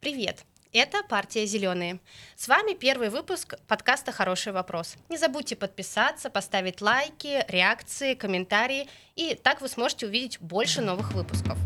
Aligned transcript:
Привет! 0.00 0.46
Это 0.72 1.02
«Партия 1.02 1.44
Зеленые». 1.44 2.00
С 2.34 2.48
вами 2.48 2.72
первый 2.72 3.10
выпуск 3.10 3.56
подкаста 3.68 4.12
«Хороший 4.12 4.54
вопрос». 4.54 4.96
Не 5.10 5.18
забудьте 5.18 5.56
подписаться, 5.56 6.30
поставить 6.30 6.80
лайки, 6.80 7.44
реакции, 7.48 8.14
комментарии, 8.14 8.88
и 9.14 9.34
так 9.34 9.60
вы 9.60 9.68
сможете 9.68 10.06
увидеть 10.06 10.40
больше 10.40 10.80
новых 10.80 11.12
выпусков. 11.12 11.58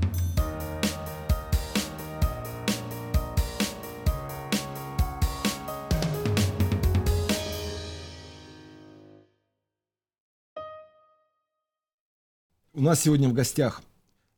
У 12.73 12.81
нас 12.81 13.01
сегодня 13.01 13.29
в 13.29 13.33
гостях 13.33 13.81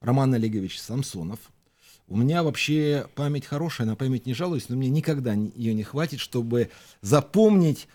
Роман 0.03 0.35
Олегович 0.35 0.83
Самсонов. 0.83 1.39
У 2.09 2.17
меня 2.17 2.43
вообще 2.43 3.09
память 3.17 3.47
хорошая, 3.47 3.87
на 3.87 3.97
память 3.97 4.27
не 4.27 4.35
жалуюсь, 4.35 4.69
но 4.69 4.77
мне 4.77 4.89
никогда 4.89 5.35
ее 5.35 5.75
не 5.75 5.83
хватит, 5.83 6.21
чтобы 6.21 6.71
запомнить 7.01 7.89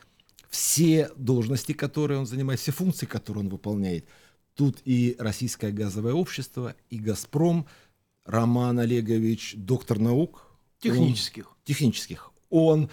все 0.49 1.09
должности, 1.15 1.71
которые 1.71 2.19
он 2.19 2.25
занимает, 2.25 2.59
все 2.59 2.73
функции, 2.73 3.05
которые 3.05 3.45
он 3.45 3.49
выполняет. 3.49 4.05
Тут 4.55 4.79
и 4.83 5.15
Российское 5.17 5.71
газовое 5.71 6.13
общество, 6.13 6.75
и 6.89 6.99
«Газпром». 6.99 7.65
Роман 8.25 8.79
Олегович 8.79 9.55
доктор 9.57 9.97
наук. 9.97 10.45
Технических. 10.79 11.47
Он, 11.47 11.55
технических. 11.63 12.31
Он 12.49 12.89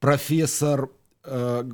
профессор 0.00 0.90
э, 1.22 1.70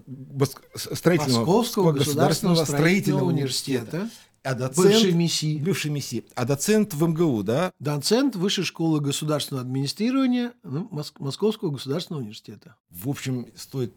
строительного 0.74 1.38
Московского 1.38 1.92
государственного 1.92 2.64
строительного 2.64 3.24
университета. 3.24 3.96
университета 3.96 4.27
а 4.48 4.54
доцент, 4.54 4.86
бывший 4.86 5.12
МИСИ. 5.12 5.58
Бывший 5.58 5.90
МИСИ. 5.90 6.24
А 6.34 6.46
доцент 6.46 6.94
в 6.94 7.06
МГУ, 7.06 7.42
да? 7.42 7.70
Доцент 7.78 8.34
Высшей 8.34 8.64
школы 8.64 8.98
государственного 8.98 9.66
администрирования 9.66 10.54
ну, 10.62 10.88
Московского 10.90 11.70
государственного 11.70 12.22
университета. 12.22 12.74
В 12.88 13.10
общем, 13.10 13.48
стоит 13.54 13.94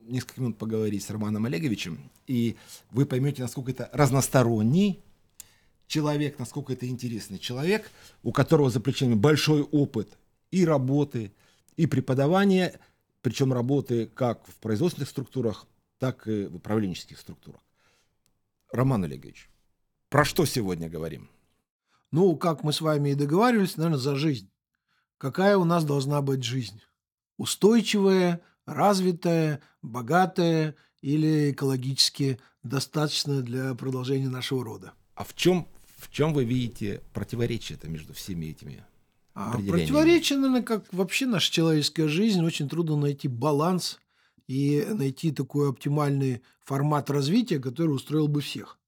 несколько 0.00 0.40
минут 0.40 0.56
поговорить 0.56 1.04
с 1.04 1.10
Романом 1.10 1.44
Олеговичем, 1.44 2.10
и 2.26 2.56
вы 2.90 3.04
поймете, 3.04 3.42
насколько 3.42 3.70
это 3.70 3.90
разносторонний 3.92 5.02
человек, 5.88 6.38
насколько 6.38 6.72
это 6.72 6.88
интересный 6.88 7.38
человек, 7.38 7.90
у 8.22 8.32
которого 8.32 8.70
за 8.70 8.80
плечами 8.80 9.14
большой 9.14 9.60
опыт 9.60 10.16
и 10.50 10.64
работы, 10.64 11.32
и 11.76 11.86
преподавания, 11.86 12.80
причем 13.20 13.52
работы 13.52 14.06
как 14.06 14.46
в 14.46 14.54
производственных 14.54 15.10
структурах, 15.10 15.66
так 15.98 16.26
и 16.26 16.46
в 16.46 16.56
управленческих 16.56 17.18
структурах. 17.18 17.60
Роман 18.72 19.04
Олегович, 19.04 19.50
про 20.12 20.26
что 20.26 20.44
сегодня 20.44 20.90
говорим? 20.90 21.30
Ну, 22.10 22.36
как 22.36 22.62
мы 22.62 22.74
с 22.74 22.82
вами 22.82 23.08
и 23.08 23.14
договаривались, 23.14 23.78
наверное, 23.78 23.98
за 23.98 24.14
жизнь. 24.14 24.50
Какая 25.16 25.56
у 25.56 25.64
нас 25.64 25.86
должна 25.86 26.20
быть 26.20 26.44
жизнь? 26.44 26.82
Устойчивая, 27.38 28.42
развитая, 28.66 29.62
богатая 29.80 30.76
или 31.00 31.52
экологически 31.52 32.38
достаточная 32.62 33.40
для 33.40 33.74
продолжения 33.74 34.28
нашего 34.28 34.62
рода? 34.62 34.92
А 35.14 35.24
в 35.24 35.34
чем, 35.34 35.66
в 35.96 36.12
чем 36.12 36.34
вы 36.34 36.44
видите 36.44 37.00
противоречие-то 37.14 37.88
между 37.88 38.12
всеми 38.12 38.46
этими 38.46 38.84
а 39.34 39.56
противоречие, 39.56 40.38
наверное, 40.38 40.62
как 40.62 40.92
вообще 40.92 41.24
наша 41.24 41.50
человеческая 41.50 42.06
жизнь, 42.06 42.44
очень 42.44 42.68
трудно 42.68 42.98
найти 42.98 43.28
баланс 43.28 43.98
и 44.46 44.86
найти 44.90 45.32
такой 45.32 45.70
оптимальный 45.70 46.42
формат 46.60 47.08
развития, 47.08 47.58
который 47.58 47.92
устроил 47.92 48.28
бы 48.28 48.42
всех 48.42 48.78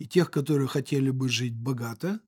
и 0.00 0.06
тех, 0.06 0.30
которые 0.30 0.66
хотели 0.66 1.10
бы 1.10 1.28
жить 1.28 1.54
богато, 1.54 2.20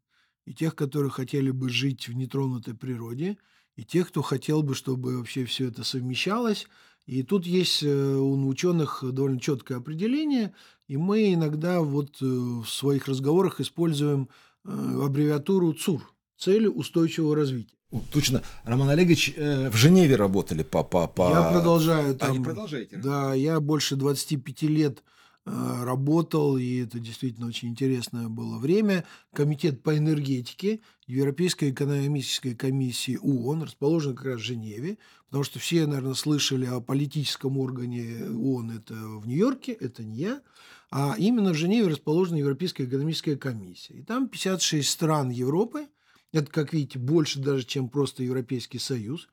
и 0.44 0.52
тех, 0.52 0.76
которые 0.76 1.10
хотели 1.10 1.50
бы 1.50 1.70
жить 1.70 2.06
в 2.06 2.12
нетронутой 2.12 2.74
природе, 2.74 3.38
и 3.76 3.82
тех, 3.82 4.08
кто 4.08 4.20
хотел 4.20 4.62
бы, 4.62 4.74
чтобы 4.74 5.16
вообще 5.16 5.46
все 5.46 5.68
это 5.68 5.82
совмещалось. 5.82 6.66
И 7.06 7.22
тут 7.22 7.46
есть 7.46 7.82
э, 7.82 8.14
у 8.14 8.46
ученых 8.46 9.02
довольно 9.02 9.40
четкое 9.40 9.78
определение, 9.78 10.52
и 10.86 10.98
мы 10.98 11.32
иногда 11.32 11.80
вот 11.80 12.20
э, 12.20 12.26
в 12.26 12.66
своих 12.66 13.08
разговорах 13.08 13.58
используем 13.58 14.28
э, 14.66 15.00
аббревиатуру 15.02 15.72
ЦУР– 15.72 16.02
цели 16.36 16.66
устойчивого 16.66 17.36
развития. 17.36 17.74
Точно. 18.12 18.42
Роман 18.64 18.90
Олегович 18.90 19.32
э, 19.34 19.70
в 19.70 19.76
Женеве 19.76 20.16
работали 20.16 20.62
по... 20.62 20.84
по, 20.84 21.06
по... 21.06 21.30
Я 21.30 21.50
продолжаю. 21.50 22.16
Там, 22.16 22.32
а, 22.32 22.36
не 22.36 22.44
продолжаете? 22.44 22.98
Да, 22.98 23.32
я 23.32 23.60
больше 23.60 23.96
25 23.96 24.62
лет 24.62 25.02
Э, 25.02 25.02
работал, 25.44 26.56
и 26.56 26.82
это 26.82 27.00
действительно 27.00 27.48
очень 27.48 27.68
интересное 27.68 28.28
было 28.28 28.58
время. 28.58 29.04
Комитет 29.32 29.82
по 29.82 29.96
энергетике 29.96 30.80
Европейской 31.06 31.70
экономической 31.70 32.54
комиссии 32.54 33.18
ООН, 33.20 33.64
расположен 33.64 34.14
как 34.14 34.26
раз 34.26 34.40
в 34.40 34.44
Женеве, 34.44 34.98
потому 35.26 35.44
что 35.44 35.58
все, 35.58 35.86
наверное, 35.86 36.14
слышали 36.14 36.66
о 36.66 36.80
политическом 36.80 37.58
органе 37.58 38.24
ООН, 38.30 38.70
это 38.70 38.94
в 38.94 39.26
Нью-Йорке, 39.26 39.72
это 39.72 40.04
не 40.04 40.18
я, 40.18 40.42
а 40.90 41.16
именно 41.18 41.52
в 41.52 41.56
Женеве 41.56 41.88
расположена 41.88 42.36
Европейская 42.36 42.84
экономическая 42.84 43.36
комиссия. 43.36 43.94
И 43.94 44.02
там 44.02 44.28
56 44.28 44.88
стран 44.88 45.30
Европы, 45.30 45.88
это, 46.32 46.50
как 46.50 46.72
видите, 46.72 46.98
больше 46.98 47.40
даже, 47.40 47.64
чем 47.64 47.88
просто 47.88 48.22
Европейский 48.22 48.78
Союз, 48.78 49.28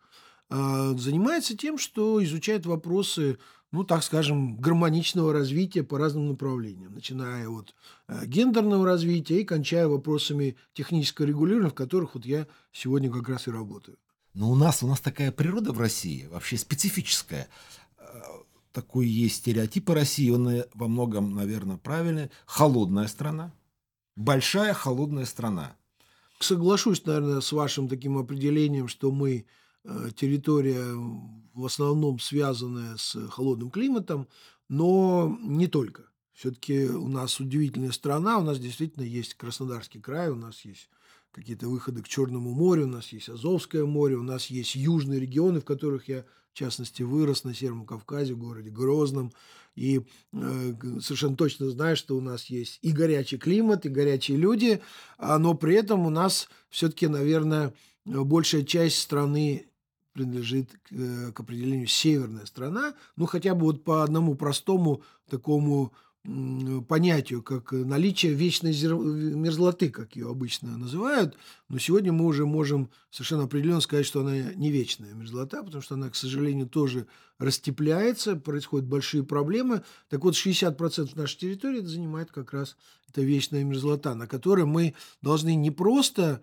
а, 0.49 0.93
занимается 0.97 1.55
тем, 1.55 1.77
что 1.77 2.23
изучает 2.23 2.65
вопросы 2.65 3.37
ну, 3.71 3.83
так 3.83 4.03
скажем, 4.03 4.57
гармоничного 4.57 5.31
развития 5.31 5.83
по 5.83 5.97
разным 5.97 6.29
направлениям, 6.29 6.93
начиная 6.93 7.47
от 7.47 7.75
э, 8.07 8.25
гендерного 8.25 8.85
развития 8.85 9.41
и 9.41 9.45
кончая 9.45 9.87
вопросами 9.87 10.57
технического 10.73 11.27
регулирования, 11.27 11.69
в 11.69 11.75
которых 11.75 12.15
вот 12.15 12.25
я 12.25 12.47
сегодня 12.71 13.11
как 13.11 13.29
раз 13.29 13.47
и 13.47 13.51
работаю. 13.51 13.97
Но 14.33 14.49
у 14.49 14.55
нас, 14.55 14.81
у 14.81 14.87
нас 14.87 14.99
такая 14.99 15.31
природа 15.31 15.71
в 15.71 15.79
России, 15.79 16.27
вообще 16.31 16.57
специфическая. 16.57 17.47
Э, 17.99 18.03
такой 18.71 19.07
есть 19.07 19.37
стереотип 19.37 19.89
о 19.91 19.95
России, 19.95 20.31
он 20.31 20.49
э, 20.49 20.65
во 20.73 20.87
многом, 20.87 21.35
наверное, 21.35 21.77
правильный. 21.77 22.31
Холодная 22.45 23.07
страна. 23.07 23.53
Большая 24.15 24.73
холодная 24.73 25.25
страна. 25.25 25.75
Соглашусь, 26.39 27.05
наверное, 27.05 27.41
с 27.41 27.51
вашим 27.51 27.87
таким 27.87 28.17
определением, 28.17 28.87
что 28.87 29.11
мы 29.11 29.45
территория 30.15 30.83
в 31.53 31.65
основном 31.65 32.19
связанная 32.19 32.95
с 32.97 33.15
холодным 33.29 33.69
климатом, 33.69 34.27
но 34.67 35.37
не 35.41 35.67
только. 35.67 36.03
Все-таки 36.33 36.85
у 36.85 37.09
нас 37.09 37.39
удивительная 37.39 37.91
страна, 37.91 38.37
у 38.37 38.43
нас 38.43 38.59
действительно 38.59 39.03
есть 39.03 39.33
Краснодарский 39.33 39.99
край, 39.99 40.29
у 40.29 40.35
нас 40.35 40.63
есть 40.63 40.89
какие-то 41.31 41.67
выходы 41.67 42.01
к 42.01 42.07
Черному 42.07 42.53
морю, 42.53 42.85
у 42.85 42.89
нас 42.89 43.09
есть 43.09 43.27
Азовское 43.27 43.83
море, 43.85 44.15
у 44.15 44.23
нас 44.23 44.47
есть 44.47 44.75
южные 44.75 45.19
регионы, 45.19 45.59
в 45.59 45.65
которых 45.65 46.07
я, 46.07 46.23
в 46.53 46.57
частности, 46.57 47.03
вырос 47.03 47.43
на 47.43 47.53
Северном 47.53 47.85
Кавказе, 47.85 48.35
в 48.35 48.39
городе 48.39 48.69
Грозном. 48.69 49.33
И 49.75 50.05
э, 50.31 50.73
совершенно 51.01 51.35
точно 51.35 51.69
знаю, 51.69 51.97
что 51.97 52.15
у 52.15 52.21
нас 52.21 52.45
есть 52.45 52.79
и 52.81 52.91
горячий 52.91 53.37
климат, 53.37 53.85
и 53.85 53.89
горячие 53.89 54.37
люди, 54.37 54.81
а, 55.17 55.37
но 55.39 55.53
при 55.55 55.75
этом 55.75 56.05
у 56.05 56.09
нас 56.09 56.49
все-таки, 56.69 57.07
наверное, 57.07 57.73
большая 58.05 58.63
часть 58.63 58.99
страны 58.99 59.68
принадлежит 60.13 60.71
к, 60.71 60.91
э, 60.91 61.31
к 61.31 61.39
определению 61.39 61.87
северная 61.87 62.45
страна, 62.45 62.95
ну 63.15 63.25
хотя 63.25 63.55
бы 63.55 63.65
вот 63.65 63.83
по 63.83 64.03
одному 64.03 64.35
простому 64.35 65.03
такому 65.29 65.93
понятию, 66.87 67.41
как 67.41 67.71
наличие 67.71 68.33
вечной 68.33 68.73
мерзлоты, 68.73 69.89
как 69.89 70.15
ее 70.15 70.29
обычно 70.29 70.77
называют. 70.77 71.37
Но 71.69 71.79
сегодня 71.79 72.11
мы 72.11 72.25
уже 72.25 72.45
можем 72.45 72.89
совершенно 73.09 73.43
определенно 73.43 73.79
сказать, 73.79 74.05
что 74.05 74.21
она 74.21 74.53
не 74.53 74.69
вечная 74.69 75.13
мерзлота, 75.13 75.63
потому 75.63 75.81
что 75.81 75.95
она, 75.95 76.09
к 76.09 76.15
сожалению, 76.15 76.67
тоже 76.67 77.07
растепляется, 77.39 78.35
происходят 78.35 78.87
большие 78.87 79.23
проблемы. 79.23 79.83
Так 80.09 80.23
вот, 80.25 80.35
60% 80.35 81.17
нашей 81.17 81.37
территории 81.37 81.79
занимает 81.79 82.31
как 82.31 82.53
раз 82.53 82.75
эта 83.07 83.21
вечная 83.21 83.63
мерзлота, 83.63 84.13
на 84.13 84.27
которой 84.27 84.65
мы 84.65 84.95
должны 85.21 85.55
не 85.55 85.71
просто 85.71 86.41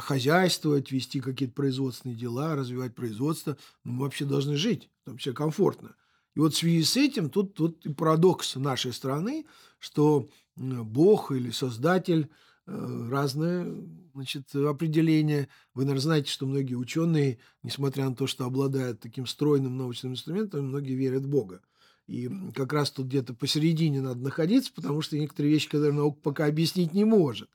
хозяйствовать, 0.00 0.90
вести 0.90 1.20
какие-то 1.20 1.54
производственные 1.54 2.16
дела, 2.16 2.56
развивать 2.56 2.94
производство. 2.94 3.56
Ну, 3.84 3.92
мы 3.92 4.04
вообще 4.04 4.24
должны 4.24 4.56
жить, 4.56 4.90
там 5.04 5.16
все 5.16 5.32
комфортно. 5.32 5.96
И 6.34 6.40
вот 6.40 6.52
в 6.52 6.56
связи 6.56 6.82
с 6.82 6.96
этим 6.96 7.30
тут, 7.30 7.54
тут 7.54 7.86
и 7.86 7.92
парадокс 7.92 8.56
нашей 8.56 8.92
страны, 8.92 9.46
что 9.78 10.28
Бог 10.56 11.32
или 11.32 11.50
Создатель 11.50 12.28
э, 12.66 13.08
разное 13.10 13.66
значит, 14.14 14.54
определение. 14.54 15.48
Вы, 15.74 15.84
наверное, 15.84 16.02
знаете, 16.02 16.30
что 16.30 16.46
многие 16.46 16.74
ученые, 16.74 17.38
несмотря 17.62 18.08
на 18.08 18.14
то, 18.14 18.26
что 18.26 18.44
обладают 18.44 19.00
таким 19.00 19.26
стройным 19.26 19.78
научным 19.78 20.12
инструментом, 20.12 20.68
многие 20.68 20.94
верят 20.94 21.24
в 21.24 21.28
Бога. 21.28 21.62
И 22.06 22.30
как 22.54 22.72
раз 22.72 22.90
тут 22.90 23.06
где-то 23.06 23.34
посередине 23.34 24.00
надо 24.00 24.20
находиться, 24.20 24.72
потому 24.74 25.00
что 25.00 25.18
некоторые 25.18 25.52
вещи, 25.52 25.68
которые 25.68 25.92
наука 25.92 26.20
пока 26.22 26.46
объяснить 26.46 26.92
не 26.92 27.04
может. 27.04 27.48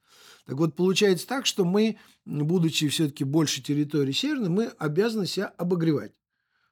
Так 0.52 0.60
вот, 0.60 0.76
получается 0.76 1.26
так, 1.28 1.46
что 1.46 1.64
мы, 1.64 1.96
будучи 2.26 2.90
все-таки 2.90 3.24
больше 3.24 3.64
территории 3.64 4.12
северной, 4.12 4.50
мы 4.50 4.66
обязаны 4.66 5.26
себя 5.26 5.46
обогревать. 5.58 6.12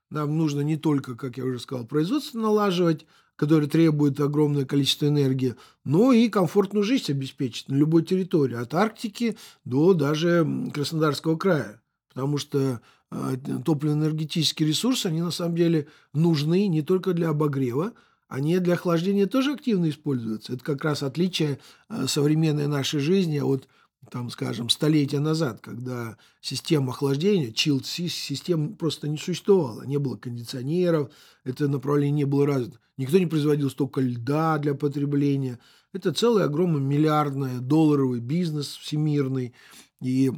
Нам 0.09 0.37
нужно 0.37 0.59
не 0.59 0.75
только, 0.75 1.15
как 1.15 1.37
я 1.37 1.45
уже 1.45 1.59
сказал, 1.59 1.87
производство 1.87 2.39
налаживать, 2.39 3.05
которое 3.37 3.67
требует 3.67 4.19
огромное 4.19 4.65
количество 4.65 5.05
энергии, 5.07 5.55
но 5.85 6.11
и 6.11 6.27
комфортную 6.27 6.83
жизнь 6.83 7.09
обеспечить 7.13 7.69
на 7.69 7.75
любой 7.75 8.03
территории, 8.03 8.57
от 8.57 8.73
Арктики 8.73 9.37
до 9.63 9.93
даже 9.93 10.45
Краснодарского 10.73 11.37
края. 11.37 11.81
Потому 12.09 12.37
что 12.37 12.81
э, 13.11 13.37
топливно-энергетические 13.63 14.67
ресурсы, 14.67 15.05
они 15.05 15.21
на 15.21 15.31
самом 15.31 15.55
деле 15.55 15.87
нужны 16.11 16.67
не 16.67 16.81
только 16.81 17.13
для 17.13 17.29
обогрева, 17.29 17.93
они 18.29 18.59
для 18.59 18.75
охлаждения 18.75 19.25
тоже 19.25 19.53
активно 19.53 19.89
используются. 19.89 20.53
Это 20.53 20.63
как 20.63 20.83
раз 20.85 21.01
отличие 21.01 21.59
э, 21.89 22.05
современной 22.07 22.67
нашей 22.67 22.99
жизни 22.99 23.39
от, 23.39 23.67
там, 24.11 24.29
скажем, 24.29 24.69
столетия 24.69 25.19
назад, 25.19 25.59
когда 25.61 26.15
система 26.39 26.91
охлаждения, 26.91 27.49
chilled 27.49 27.85
систем 27.85 28.75
просто 28.75 29.07
не 29.07 29.17
существовала. 29.17 29.81
Не 29.81 29.97
было 29.97 30.15
кондиционеров, 30.15 31.09
это 31.43 31.67
направление 31.67 32.17
не 32.17 32.25
было 32.25 32.45
развито. 32.45 32.79
Никто 32.97 33.17
не 33.17 33.25
производил 33.25 33.71
столько 33.71 33.99
льда 33.99 34.59
для 34.59 34.75
потребления. 34.75 35.57
Это 35.91 36.13
целый 36.13 36.43
огромный 36.43 36.81
миллиардный 36.81 37.59
долларовый 37.59 38.19
бизнес 38.19 38.75
всемирный. 38.75 39.55
И 40.03 40.31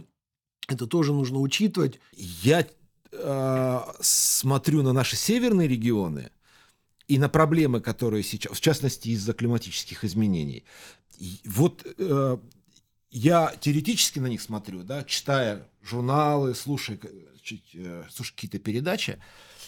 это 0.70 0.88
тоже 0.88 1.12
нужно 1.12 1.40
учитывать. 1.40 2.00
Я 2.14 2.66
э, 3.12 3.80
смотрю 4.00 4.82
на 4.82 4.94
наши 4.94 5.18
северные 5.18 5.68
регионы– 5.68 6.32
и 7.12 7.18
на 7.18 7.28
проблемы, 7.28 7.82
которые 7.82 8.24
сейчас, 8.24 8.54
в 8.54 8.62
частности, 8.62 9.10
из-за 9.10 9.34
климатических 9.34 10.06
изменений. 10.06 10.64
вот 11.44 11.86
э, 11.98 12.38
я 13.10 13.54
теоретически 13.60 14.20
на 14.20 14.28
них 14.28 14.42
смотрю, 14.42 14.84
да, 14.84 15.04
читая 15.04 15.68
журналы, 15.82 16.56
слушая, 16.56 16.98
э, 17.04 18.04
слушая 18.10 18.34
какие-то 18.34 18.60
передачи, 18.60 19.22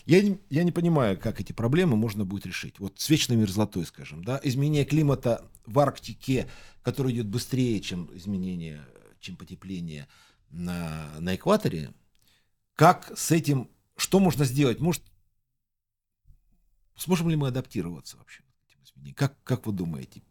я 0.05 0.21
не, 0.21 0.39
я 0.49 0.63
не 0.63 0.71
понимаю, 0.71 1.19
как 1.19 1.41
эти 1.41 1.51
проблемы 1.51 1.97
можно 1.97 2.23
будет 2.23 2.45
решить. 2.45 2.79
Вот 2.79 3.01
с 3.01 3.09
вечной 3.09 3.35
мерзлотой, 3.35 3.85
скажем, 3.85 4.23
да, 4.23 4.39
изменение 4.41 4.85
климата 4.85 5.45
в 5.65 5.77
Арктике, 5.79 6.47
которое 6.81 7.13
идет 7.13 7.27
быстрее, 7.27 7.81
чем 7.81 8.09
изменение, 8.15 8.87
чем 9.19 9.35
потепление 9.35 10.07
на, 10.49 11.09
на 11.19 11.35
экваторе, 11.35 11.93
как 12.75 13.11
с 13.17 13.31
этим, 13.31 13.69
что 13.97 14.21
можно 14.21 14.45
сделать? 14.45 14.79
Может, 14.79 15.03
Сможем 16.95 17.29
ли 17.29 17.35
мы 17.35 17.47
адаптироваться 17.47 18.17
вообще 18.17 18.41
к 18.41 18.69
этим 18.69 18.83
изменениям? 18.83 19.15
Как, 19.15 19.35
как 19.43 19.65
вы 19.65 19.73
думаете? 19.73 20.21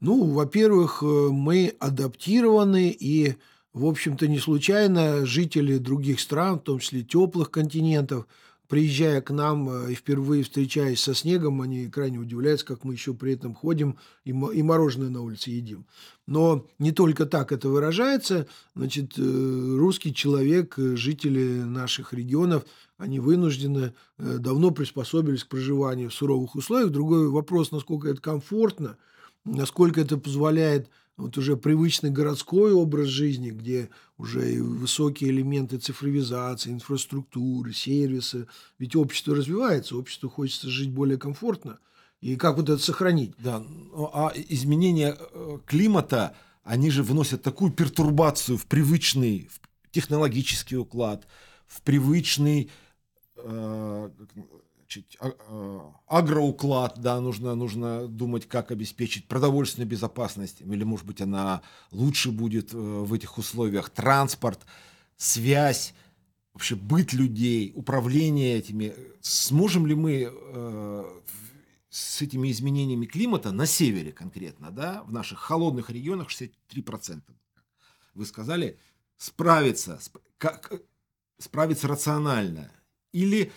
Ну, 0.00 0.24
во-первых, 0.24 1.02
э, 1.02 1.06
мы 1.06 1.74
адаптированы, 1.78 2.90
и, 2.90 3.36
в 3.72 3.86
общем-то, 3.86 4.26
не 4.26 4.38
случайно 4.38 5.24
жители 5.24 5.78
других 5.78 6.20
стран, 6.20 6.58
в 6.58 6.62
том 6.62 6.78
числе 6.80 7.02
теплых 7.02 7.50
континентов, 7.50 8.26
приезжая 8.68 9.20
к 9.20 9.30
нам 9.30 9.68
э, 9.68 9.92
и 9.92 9.94
впервые 9.94 10.44
встречаясь 10.44 11.00
со 11.00 11.14
снегом, 11.14 11.60
они 11.60 11.88
крайне 11.88 12.18
удивляются, 12.18 12.66
как 12.66 12.84
мы 12.84 12.94
еще 12.94 13.14
при 13.14 13.34
этом 13.34 13.54
ходим 13.54 13.98
и, 14.24 14.32
мороженое 14.32 15.10
на 15.10 15.22
улице 15.22 15.50
едим. 15.50 15.86
Но 16.26 16.66
не 16.78 16.92
только 16.92 17.26
так 17.26 17.52
это 17.52 17.68
выражается. 17.68 18.46
Значит, 18.74 19.14
э, 19.18 19.76
русский 19.78 20.14
человек, 20.14 20.74
жители 20.76 21.62
наших 21.62 22.12
регионов– 22.12 22.64
они 23.02 23.18
вынуждены, 23.18 23.94
э, 24.18 24.38
давно 24.38 24.70
приспособились 24.70 25.42
к 25.42 25.48
проживанию 25.48 26.08
в 26.08 26.14
суровых 26.14 26.54
условиях. 26.54 26.90
Другой 26.90 27.28
вопрос, 27.28 27.72
насколько 27.72 28.08
это 28.08 28.20
комфортно, 28.20 28.96
насколько 29.44 30.00
это 30.00 30.16
позволяет 30.18 30.88
вот 31.16 31.36
уже 31.38 31.56
привычный 31.56 32.10
городской 32.10 32.72
образ 32.72 33.08
жизни, 33.08 33.50
где 33.50 33.90
уже 34.16 34.54
и 34.54 34.60
высокие 34.60 35.30
элементы 35.30 35.78
цифровизации, 35.78 36.72
инфраструктуры, 36.72 37.72
сервисы. 37.72 38.46
Ведь 38.78 38.96
общество 38.96 39.34
развивается, 39.36 39.96
обществу 39.96 40.28
хочется 40.28 40.68
жить 40.68 40.90
более 40.90 41.18
комфортно. 41.18 41.78
И 42.20 42.36
как 42.36 42.56
вот 42.56 42.68
это 42.68 42.82
сохранить? 42.82 43.34
Да, 43.38 43.60
ну, 43.60 44.10
а 44.12 44.32
изменения 44.34 45.16
э, 45.18 45.58
климата, 45.66 46.36
они 46.62 46.90
же 46.90 47.02
вносят 47.02 47.42
такую 47.42 47.72
пертурбацию 47.72 48.56
в 48.56 48.66
привычный 48.66 49.48
в 49.50 49.60
технологический 49.90 50.76
уклад, 50.76 51.26
в 51.66 51.82
привычный 51.82 52.70
Э, 53.44 54.10
агроуклад, 56.06 56.98
да, 57.00 57.20
нужно, 57.20 57.54
нужно 57.54 58.06
думать, 58.08 58.48
как 58.48 58.70
обеспечить 58.70 59.28
продовольственную 59.28 59.88
безопасность, 59.88 60.60
или, 60.60 60.84
может 60.84 61.06
быть, 61.06 61.20
она 61.20 61.62
лучше 61.90 62.30
будет 62.30 62.72
э, 62.72 62.76
в 62.76 63.12
этих 63.12 63.38
условиях, 63.38 63.90
транспорт, 63.90 64.60
связь, 65.16 65.94
вообще 66.52 66.74
быт 66.74 67.12
людей, 67.12 67.72
управление 67.74 68.58
этими. 68.58 68.94
Сможем 69.20 69.86
ли 69.86 69.94
мы 69.94 70.30
э, 70.30 71.20
с 71.88 72.22
этими 72.22 72.50
изменениями 72.50 73.06
климата 73.06 73.52
на 73.52 73.66
севере 73.66 74.12
конкретно, 74.12 74.70
да, 74.70 75.02
в 75.04 75.12
наших 75.12 75.38
холодных 75.38 75.90
регионах 75.90 76.28
63%, 76.28 77.22
вы 78.14 78.26
сказали, 78.26 78.78
справиться, 79.16 79.98
как, 80.38 80.72
справиться 81.38 81.88
рационально– 81.88 82.70
или 83.12 83.52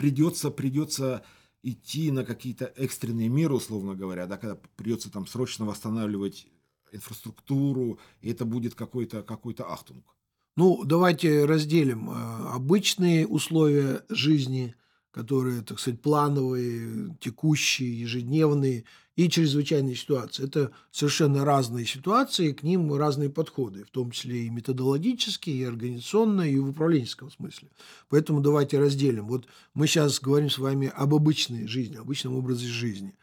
придется, 0.00 0.50
придется 0.50 1.22
идти 1.62 2.10
на 2.10 2.24
какие-то 2.24 2.72
экстренные 2.76 3.28
меры, 3.28 3.56
условно 3.56 3.94
говоря, 3.94 4.26
да, 4.26 4.38
когда 4.38 4.58
придется 4.76 5.12
там 5.12 5.26
срочно 5.26 5.66
восстанавливать 5.66 6.46
инфраструктуру, 6.90 7.98
и 8.22 8.30
это 8.30 8.46
будет 8.46 8.74
какой-то 8.74 9.22
какой 9.22 9.54
ахтунг. 9.58 10.16
Ну, 10.56 10.84
давайте 10.86 11.44
разделим 11.44 12.08
э, 12.08 12.14
обычные 12.48 13.26
условия 13.26 14.02
жизни 14.08 14.74
которые, 15.10 15.62
так 15.62 15.78
сказать, 15.78 16.00
плановые, 16.00 17.16
текущие, 17.20 18.00
ежедневные, 18.00 18.84
и 19.16 19.28
чрезвычайные 19.28 19.96
ситуации. 19.96 20.44
Это 20.44 20.70
совершенно 20.90 21.44
разные 21.44 21.84
ситуации, 21.84 22.52
к 22.52 22.62
ним 22.62 22.94
разные 22.94 23.28
подходы, 23.28 23.84
в 23.84 23.90
том 23.90 24.12
числе 24.12 24.46
и 24.46 24.50
методологические, 24.50 25.56
и 25.56 25.64
организационные, 25.64 26.54
и 26.54 26.58
в 26.58 26.70
управленческом 26.70 27.30
смысле. 27.30 27.68
Поэтому 28.08 28.40
давайте 28.40 28.78
разделим. 28.78 29.26
Вот 29.26 29.46
мы 29.74 29.86
сейчас 29.86 30.20
говорим 30.20 30.48
с 30.48 30.56
вами 30.56 30.90
об 30.94 31.14
обычной 31.14 31.66
жизни, 31.66 31.96
обычном 31.96 32.34
образе 32.34 32.66
жизни. 32.66 33.14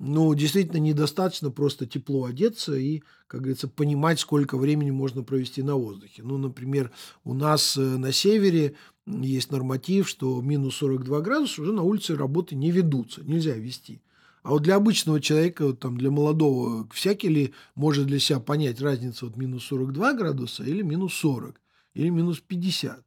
Ну, 0.00 0.34
действительно, 0.34 0.78
недостаточно 0.78 1.52
просто 1.52 1.86
тепло 1.86 2.24
одеться 2.24 2.74
и, 2.74 3.02
как 3.28 3.42
говорится, 3.42 3.68
понимать, 3.68 4.18
сколько 4.18 4.58
времени 4.58 4.90
можно 4.90 5.22
провести 5.22 5.62
на 5.62 5.76
воздухе. 5.76 6.24
Ну, 6.24 6.36
например, 6.36 6.90
у 7.22 7.32
нас 7.32 7.76
э, 7.76 7.80
на 7.80 8.10
севере 8.10 8.74
есть 9.06 9.50
норматив, 9.50 10.08
что 10.08 10.40
минус 10.40 10.76
42 10.76 11.20
градуса 11.20 11.62
уже 11.62 11.72
на 11.72 11.82
улице 11.82 12.16
работы 12.16 12.54
не 12.54 12.70
ведутся, 12.70 13.22
нельзя 13.22 13.54
вести. 13.54 14.00
А 14.42 14.50
вот 14.50 14.62
для 14.62 14.76
обычного 14.76 15.20
человека, 15.20 15.66
вот 15.66 15.80
там, 15.80 15.96
для 15.96 16.10
молодого, 16.10 16.86
всякий 16.92 17.28
ли 17.28 17.54
может 17.74 18.06
для 18.06 18.18
себя 18.18 18.40
понять 18.40 18.80
разницу 18.80 19.26
от 19.26 19.36
минус 19.36 19.64
42 19.64 20.12
градуса 20.14 20.64
или 20.64 20.82
минус 20.82 21.14
40, 21.14 21.60
или 21.94 22.08
минус 22.10 22.40
50? 22.40 23.02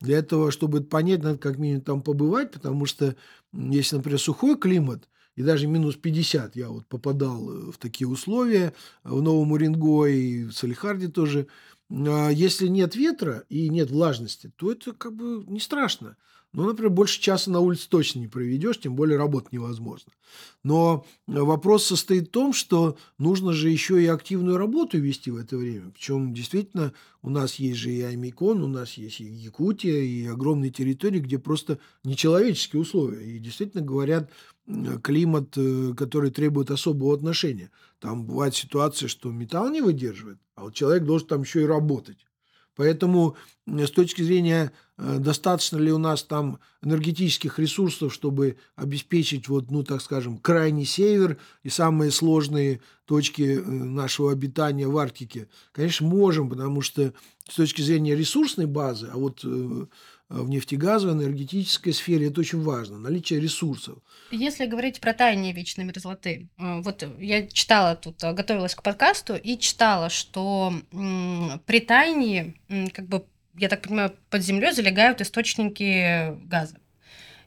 Для 0.00 0.18
этого, 0.18 0.50
чтобы 0.50 0.80
понять, 0.82 1.22
надо 1.22 1.38
как 1.38 1.58
минимум 1.58 1.82
там 1.82 2.02
побывать, 2.02 2.52
потому 2.52 2.86
что 2.86 3.14
если, 3.52 3.96
например, 3.96 4.18
сухой 4.18 4.56
климат, 4.56 5.06
и 5.36 5.42
даже 5.42 5.66
минус 5.66 5.96
50 5.96 6.56
я 6.56 6.70
вот 6.70 6.86
попадал 6.86 7.50
э, 7.50 7.72
в 7.72 7.78
такие 7.78 8.08
условия, 8.08 8.72
в 9.04 9.20
Новом 9.22 9.52
Уренгое 9.52 10.12
и 10.12 10.44
в 10.44 10.52
Салихарде 10.52 11.08
тоже– 11.08 11.46
а 11.90 12.30
если 12.30 12.68
нет 12.68 12.94
ветра 12.94 13.44
и 13.48 13.68
нет 13.68 13.90
влажности, 13.90 14.52
то 14.56 14.70
это 14.70 14.92
как 14.92 15.14
бы 15.14 15.44
не 15.46 15.60
страшно. 15.60 16.16
Ну, 16.52 16.64
например, 16.64 16.90
больше 16.90 17.20
часа 17.20 17.48
на 17.50 17.60
улице 17.60 17.88
точно 17.88 18.18
не 18.18 18.26
проведешь, 18.26 18.80
тем 18.80 18.96
более 18.96 19.16
работать 19.16 19.52
невозможно. 19.52 20.12
Но 20.64 21.06
вопрос 21.28 21.84
состоит 21.84 22.28
в 22.28 22.30
том, 22.32 22.52
что 22.52 22.96
нужно 23.18 23.52
же 23.52 23.70
еще 23.70 24.02
и 24.02 24.06
активную 24.06 24.56
работу 24.56 24.98
вести 24.98 25.30
в 25.30 25.36
это 25.36 25.56
время. 25.56 25.90
Причем 25.90 26.34
действительно 26.34 26.92
у 27.22 27.30
нас 27.30 27.54
есть 27.56 27.78
же 27.78 27.92
и 27.92 28.02
Аймикон, 28.02 28.64
у 28.64 28.66
нас 28.66 28.94
есть 28.94 29.20
и 29.20 29.24
Якутия, 29.24 30.00
и 30.00 30.26
огромные 30.26 30.72
территории, 30.72 31.20
где 31.20 31.38
просто 31.38 31.78
нечеловеческие 32.02 32.82
условия. 32.82 33.24
И 33.24 33.38
действительно 33.38 33.84
говорят, 33.84 34.28
климат, 35.02 35.56
э, 35.56 35.94
который 35.96 36.30
требует 36.30 36.70
особого 36.70 37.14
отношения. 37.14 37.70
Там 37.98 38.24
бывает 38.24 38.54
ситуация, 38.54 39.08
что 39.08 39.30
металл 39.30 39.70
не 39.70 39.80
выдерживает, 39.80 40.38
а 40.54 40.64
вот 40.64 40.74
человек 40.74 41.04
должен 41.04 41.28
там 41.28 41.42
еще 41.42 41.62
и 41.62 41.66
работать. 41.66 42.26
Поэтому 42.76 43.36
с 43.66 43.90
точки 43.90 44.22
зрения, 44.22 44.72
э, 44.96 45.18
достаточно 45.18 45.76
ли 45.76 45.92
у 45.92 45.98
нас 45.98 46.22
там 46.22 46.60
энергетических 46.82 47.58
ресурсов, 47.58 48.14
чтобы 48.14 48.56
обеспечить, 48.76 49.48
вот, 49.48 49.70
ну, 49.70 49.82
так 49.82 50.00
скажем, 50.00 50.38
крайний 50.38 50.86
север 50.86 51.38
и 51.62 51.68
самые 51.68 52.10
сложные 52.10 52.80
точки 53.04 53.58
э, 53.58 53.60
нашего 53.62 54.32
обитания 54.32 54.86
в 54.86 54.96
Арктике, 54.96 55.48
конечно, 55.72 56.06
можем, 56.06 56.48
потому 56.48 56.80
что 56.80 57.12
с 57.48 57.56
точки 57.56 57.82
зрения 57.82 58.14
ресурсной 58.14 58.66
базы, 58.66 59.10
а 59.12 59.18
вот 59.18 59.44
в 60.30 60.48
нефтегазовой, 60.48 61.14
энергетической 61.14 61.92
сфере 61.92 62.28
это 62.28 62.40
очень 62.40 62.62
важно, 62.62 62.98
наличие 62.98 63.40
ресурсов. 63.40 63.98
Если 64.30 64.64
говорить 64.66 65.00
про 65.00 65.12
таяние 65.12 65.52
вечной 65.52 65.84
мерзлоты, 65.84 66.48
э, 66.56 66.80
вот 66.80 67.04
я 67.18 67.46
читала 67.48 67.96
тут, 67.96 68.22
э, 68.22 68.32
готовилась 68.32 68.76
к 68.76 68.82
подкасту 68.82 69.34
и 69.34 69.58
читала, 69.58 70.08
что 70.08 70.72
при 71.66 71.80
таянии, 71.80 72.54
как 72.92 73.08
бы, 73.08 73.24
я 73.56 73.68
так 73.68 73.82
понимаю, 73.82 74.14
под 74.30 74.42
землей 74.42 74.72
залегают 74.72 75.20
источники 75.20 76.36
газа. 76.46 76.76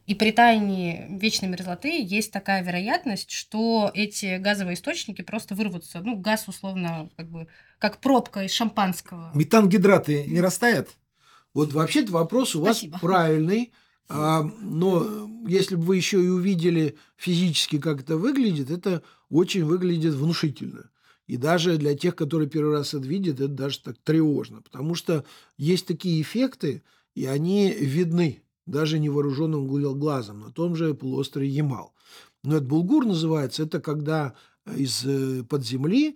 И 0.06 0.16
при 0.16 0.32
таянии 0.32 1.06
вечной 1.10 1.48
мерзлоты 1.48 2.04
есть 2.04 2.34
такая 2.34 2.62
вероятность, 2.62 3.32
что 3.32 3.90
эти 3.94 4.38
газовые 4.38 4.76
источники 4.76 5.22
просто 5.22 5.56
вырвутся. 5.56 6.02
Ну, 6.02 6.18
газ, 6.18 6.50
условно, 6.50 7.10
как 7.16 7.30
бы, 7.30 7.48
как 7.80 8.00
пробка 8.00 8.44
из 8.44 8.52
шампанского. 8.52 9.32
Метангидраты 9.34 10.26
не 10.26 10.42
растают? 10.42 10.90
Вот 11.54 11.74
вообще-то 11.74 12.12
вопрос 12.12 12.56
у 12.56 12.62
вас 12.62 12.78
Спасибо. 12.78 13.00
правильный. 13.00 13.72
А, 14.10 14.44
но 14.62 15.30
если 15.48 15.76
бы 15.76 15.84
вы 15.84 15.98
еще 15.98 16.24
и 16.24 16.28
увидели 16.28 16.98
физически, 17.16 17.80
как 17.80 18.02
это 18.02 18.18
выглядит, 18.18 18.70
это 18.70 19.04
очень 19.30 19.64
выглядит 19.64 20.14
внушительно. 20.14 20.90
И 21.28 21.38
даже 21.38 21.78
для 21.78 21.96
тех, 21.96 22.16
которые 22.16 22.50
первый 22.50 22.74
раз 22.74 22.94
это 22.94 23.08
видят, 23.08 23.36
это 23.36 23.48
даже 23.48 23.80
так 23.80 23.98
тревожно. 24.04 24.62
Потому 24.62 24.94
что 24.96 25.26
есть 25.58 25.88
такие 25.88 26.22
эффекты, 26.22 26.84
и 27.16 27.26
они 27.26 27.72
видны 27.72 28.44
даже 28.66 29.00
невооруженным 29.00 29.68
глазом 29.68 30.42
на 30.42 30.52
том 30.52 30.76
же 30.76 30.94
полуострове 30.94 31.48
Ямал. 31.48 31.94
Но 32.44 32.58
это 32.58 32.66
булгур 32.66 33.06
называется, 33.06 33.64
это 33.64 33.80
когда 33.80 34.34
из-под 34.66 35.66
земли 35.66 36.10
э, 36.10 36.14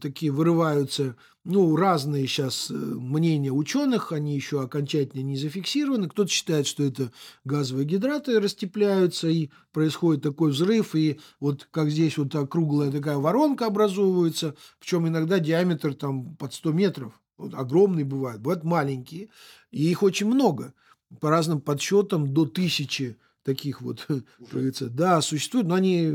такие 0.00 0.32
вырываются, 0.32 1.16
ну, 1.44 1.76
разные 1.76 2.26
сейчас 2.26 2.70
э, 2.70 2.74
мнения 2.74 3.52
ученых, 3.52 4.12
они 4.12 4.34
еще 4.34 4.62
окончательно 4.62 5.20
не 5.20 5.36
зафиксированы. 5.36 6.08
Кто-то 6.08 6.30
считает, 6.30 6.66
что 6.66 6.82
это 6.82 7.12
газовые 7.44 7.86
гидраты 7.86 8.40
растепляются, 8.40 9.28
и 9.28 9.50
происходит 9.72 10.22
такой 10.22 10.50
взрыв, 10.50 10.94
и 10.94 11.20
вот 11.38 11.68
как 11.70 11.90
здесь 11.90 12.16
вот 12.18 12.34
круглая 12.50 12.90
такая 12.90 13.18
воронка 13.18 13.66
образовывается, 13.66 14.56
причем 14.80 15.06
иногда 15.06 15.38
диаметр 15.38 15.94
там 15.94 16.34
под 16.36 16.54
100 16.54 16.72
метров. 16.72 17.20
Вот 17.36 17.54
огромные 17.54 18.04
бывают, 18.04 18.40
бывают 18.40 18.64
маленькие, 18.64 19.28
и 19.70 19.90
их 19.90 20.02
очень 20.02 20.26
много. 20.26 20.72
По 21.20 21.30
разным 21.30 21.60
подсчетам 21.60 22.32
до 22.32 22.46
тысячи 22.46 23.18
таких 23.44 23.82
вот, 23.82 24.06
говорится, 24.52 24.88
да, 24.88 25.20
существуют, 25.20 25.68
но 25.68 25.74
они, 25.74 26.10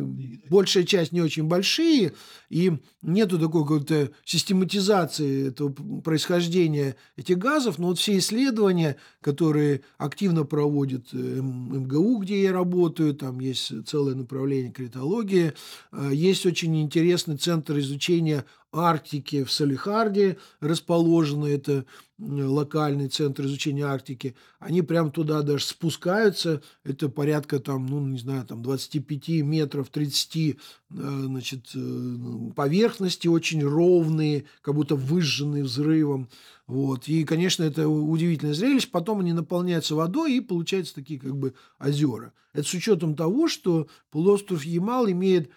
большая 0.49 0.83
часть 0.83 1.11
не 1.11 1.21
очень 1.21 1.43
большие, 1.43 2.13
и 2.49 2.73
нету 3.01 3.39
такой 3.39 3.61
какой-то 3.61 4.11
систематизации 4.25 5.49
этого 5.49 5.71
происхождения 6.01 6.95
этих 7.15 7.37
газов, 7.37 7.77
но 7.77 7.87
вот 7.87 7.99
все 7.99 8.17
исследования, 8.17 8.97
которые 9.21 9.81
активно 9.97 10.43
проводит 10.43 11.07
э, 11.13 11.17
МГУ, 11.17 12.17
где 12.19 12.43
я 12.43 12.51
работаю, 12.51 13.13
там 13.13 13.39
есть 13.39 13.87
целое 13.87 14.15
направление 14.15 14.71
критологии, 14.71 15.53
э, 15.91 16.09
есть 16.11 16.45
очень 16.45 16.81
интересный 16.81 17.37
центр 17.37 17.77
изучения 17.77 18.45
Арктики 18.71 19.43
в 19.43 19.51
Салихарде 19.51 20.37
расположены, 20.59 21.47
это 21.47 21.85
локальный 22.19 23.07
центр 23.07 23.45
изучения 23.45 23.85
Арктики, 23.85 24.35
они 24.59 24.81
прям 24.81 25.11
туда 25.11 25.41
даже 25.41 25.65
спускаются, 25.65 26.61
это 26.83 27.09
порядка 27.09 27.59
там, 27.59 27.85
ну, 27.85 28.05
не 28.05 28.19
знаю, 28.19 28.45
там 28.45 28.61
25 28.61 29.41
метров, 29.43 29.89
30, 29.89 30.35
э, 30.35 30.53
значит, 30.89 31.71
э, 31.73 32.15
поверхности 32.55 33.27
очень 33.27 33.63
ровные, 33.63 34.45
как 34.61 34.75
будто 34.75 34.95
выжженные 34.95 35.63
взрывом, 35.63 36.29
вот, 36.67 37.07
и, 37.07 37.23
конечно, 37.23 37.63
это 37.63 37.87
удивительное 37.87 38.53
зрелище, 38.53 38.89
потом 38.91 39.21
они 39.21 39.33
наполняются 39.33 39.95
водой 39.95 40.35
и 40.35 40.41
получаются 40.41 40.93
такие 40.93 41.19
как 41.19 41.35
бы 41.35 41.55
озера. 41.79 42.33
Это 42.53 42.67
с 42.67 42.73
учетом 42.73 43.15
того, 43.15 43.47
что 43.47 43.87
полуостров 44.11 44.63
Ямал 44.65 45.09
имеет 45.09 45.49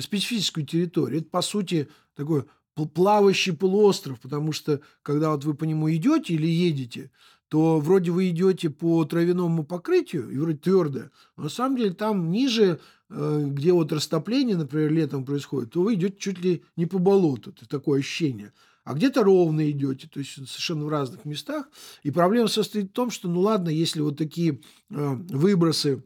специфическую 0.00 0.66
территорию. 0.66 1.20
Это, 1.20 1.30
по 1.30 1.42
сути, 1.42 1.88
такой 2.14 2.44
плавающий 2.86 3.52
полуостров, 3.52 4.20
потому 4.20 4.52
что 4.52 4.80
когда 5.02 5.30
вот 5.30 5.44
вы 5.44 5.54
по 5.54 5.64
нему 5.64 5.90
идете 5.90 6.34
или 6.34 6.46
едете, 6.46 7.10
то 7.48 7.80
вроде 7.80 8.12
вы 8.12 8.30
идете 8.30 8.70
по 8.70 9.04
травяному 9.04 9.64
покрытию, 9.64 10.30
и 10.30 10.38
вроде 10.38 10.58
твердое, 10.58 11.10
но 11.36 11.44
на 11.44 11.48
самом 11.48 11.76
деле 11.76 11.92
там 11.92 12.30
ниже, 12.30 12.78
э, 13.08 13.44
где 13.48 13.72
вот 13.72 13.92
растопление, 13.92 14.56
например, 14.56 14.92
летом 14.92 15.24
происходит, 15.24 15.72
то 15.72 15.82
вы 15.82 15.94
идете 15.94 16.16
чуть 16.16 16.40
ли 16.40 16.62
не 16.76 16.86
по 16.86 16.98
болоту, 16.98 17.50
это 17.50 17.68
такое 17.68 18.00
ощущение. 18.00 18.52
А 18.84 18.94
где-то 18.94 19.24
ровно 19.24 19.68
идете, 19.70 20.08
то 20.08 20.20
есть 20.20 20.34
совершенно 20.34 20.84
в 20.84 20.88
разных 20.88 21.24
местах. 21.24 21.68
И 22.02 22.10
проблема 22.10 22.48
состоит 22.48 22.90
в 22.90 22.92
том, 22.92 23.10
что, 23.10 23.28
ну 23.28 23.40
ладно, 23.40 23.68
если 23.68 24.00
вот 24.00 24.16
такие 24.16 24.60
э, 24.90 25.14
выбросы 25.30 26.04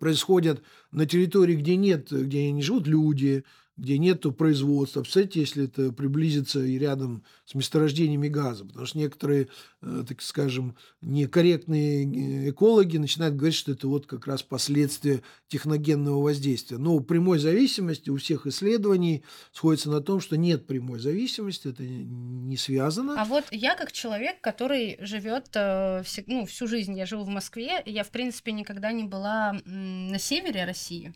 происходят 0.00 0.62
на 0.90 1.06
территории, 1.06 1.54
где 1.54 1.76
нет, 1.76 2.10
где 2.10 2.50
не 2.50 2.62
живут 2.62 2.86
люди, 2.86 3.44
где 3.76 3.98
нет 3.98 4.24
производства. 4.36 5.02
Представляете, 5.02 5.40
если 5.40 5.64
это 5.64 5.92
приблизится 5.92 6.64
и 6.64 6.78
рядом 6.78 7.22
с 7.44 7.54
месторождениями 7.54 8.28
газа. 8.28 8.64
Потому 8.64 8.86
что 8.86 8.98
некоторые, 8.98 9.48
э, 9.82 10.04
так 10.08 10.22
скажем, 10.22 10.76
некорректные 11.02 12.04
э, 12.04 12.50
экологи 12.50 12.96
начинают 12.96 13.36
говорить, 13.36 13.56
что 13.56 13.72
это 13.72 13.86
вот 13.86 14.06
как 14.06 14.26
раз 14.26 14.42
последствия 14.42 15.22
техногенного 15.48 16.22
воздействия. 16.22 16.78
Но 16.78 17.00
прямой 17.00 17.38
зависимости 17.38 18.08
у 18.08 18.16
всех 18.16 18.46
исследований 18.46 19.22
сходится 19.52 19.90
на 19.90 20.00
том, 20.00 20.20
что 20.20 20.36
нет 20.36 20.66
прямой 20.66 20.98
зависимости, 20.98 21.68
это 21.68 21.82
не 21.82 22.56
связано. 22.56 23.20
А 23.20 23.26
вот 23.26 23.44
я 23.50 23.76
как 23.76 23.92
человек, 23.92 24.40
который 24.40 24.96
живет 25.00 25.48
э, 25.54 26.02
ну, 26.26 26.46
всю 26.46 26.66
жизнь, 26.66 26.96
я 26.96 27.04
живу 27.04 27.24
в 27.24 27.28
Москве, 27.28 27.82
я, 27.84 28.04
в 28.04 28.10
принципе, 28.10 28.52
никогда 28.52 28.90
не 28.92 29.04
была 29.04 29.60
на 29.66 30.18
севере 30.18 30.64
России. 30.64 31.14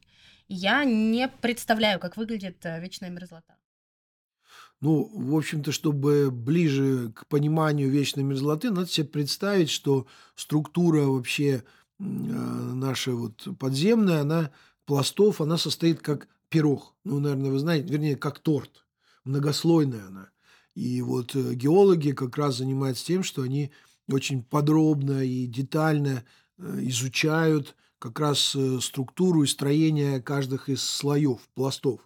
Я 0.52 0.85
не 0.85 1.28
представляю, 1.28 2.00
как 2.00 2.16
выглядит 2.16 2.66
э, 2.66 2.80
вечная 2.80 3.09
мерзлота. 3.09 3.54
Ну, 4.80 5.09
в 5.14 5.37
общем-то, 5.37 5.71
чтобы 5.71 6.33
ближе 6.33 7.12
к 7.14 7.28
пониманию 7.28 7.88
вечной 7.88 8.25
мерзлоты, 8.25 8.71
надо 8.71 8.88
себе 8.88 9.07
представить, 9.07 9.71
что 9.71 10.09
структура 10.35 11.02
вообще 11.02 11.52
э, 11.52 12.02
наша 12.02 13.12
вот 13.12 13.47
подземная, 13.61 14.23
она 14.23 14.50
пластов, 14.87 15.40
она 15.40 15.57
состоит 15.57 16.00
как 16.00 16.26
пирог. 16.49 16.97
Ну, 17.04 17.21
наверное, 17.21 17.52
вы 17.52 17.61
знаете, 17.61 17.88
вернее, 17.88 18.16
как 18.16 18.40
торт. 18.40 18.85
Многослойная 19.23 20.09
она. 20.09 20.30
И 20.75 21.00
вот 21.00 21.37
э, 21.37 21.54
геологи 21.54 22.11
как 22.11 22.37
раз 22.37 22.57
занимаются 22.57 23.07
тем, 23.07 23.23
что 23.23 23.42
они 23.42 23.71
очень 24.11 24.42
подробно 24.42 25.25
и 25.25 25.47
детально 25.47 26.25
изучают 26.59 27.76
как 28.00 28.19
раз 28.19 28.57
э, 28.57 28.78
структуру 28.80 29.45
и 29.45 29.47
строение 29.47 30.21
каждых 30.21 30.69
из 30.71 30.83
слоев, 30.83 31.38
пластов. 31.54 32.00